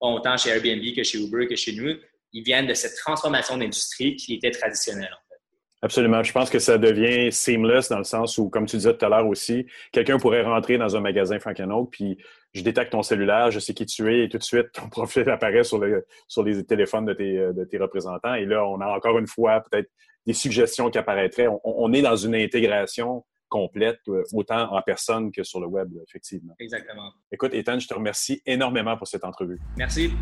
[0.00, 1.94] autant chez Airbnb que chez Uber que chez nous,
[2.32, 5.12] ils viennent de cette transformation d'industrie qui était traditionnelle.
[5.12, 5.40] En fait.
[5.82, 6.22] Absolument.
[6.22, 9.08] Je pense que ça devient seamless dans le sens où, comme tu disais tout à
[9.08, 12.18] l'heure aussi, quelqu'un pourrait rentrer dans un magasin Frank Oak, puis
[12.52, 15.28] je détecte ton cellulaire, je sais qui tu es, et tout de suite, ton profil
[15.30, 18.34] apparaît sur, le, sur les téléphones de tes, de tes représentants.
[18.34, 19.90] Et là, on a encore une fois peut-être
[20.26, 21.48] des suggestions qui apparaîtraient.
[21.64, 26.54] On, est dans une intégration complète, euh, autant en personne que sur le web, effectivement.
[26.58, 27.12] Exactement.
[27.32, 29.58] Écoute, Ethan, je te remercie énormément pour cette entrevue.
[29.76, 30.12] Merci.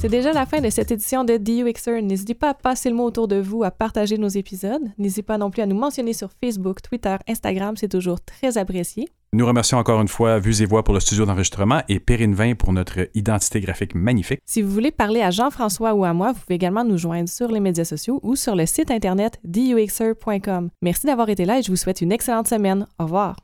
[0.00, 2.02] C'est déjà la fin de cette édition de DUXer.
[2.02, 4.82] N'hésitez pas à passer le mot autour de vous, à partager nos épisodes.
[4.96, 9.08] N'hésitez pas non plus à nous mentionner sur Facebook, Twitter, Instagram, c'est toujours très apprécié.
[9.32, 12.54] Nous remercions encore une fois Vues et Voix pour le studio d'enregistrement et Perrine 20
[12.54, 14.38] pour notre identité graphique magnifique.
[14.46, 17.50] Si vous voulez parler à Jean-François ou à moi, vous pouvez également nous joindre sur
[17.50, 20.70] les médias sociaux ou sur le site internet duxer.com.
[20.80, 22.86] Merci d'avoir été là et je vous souhaite une excellente semaine.
[23.00, 23.34] Au revoir.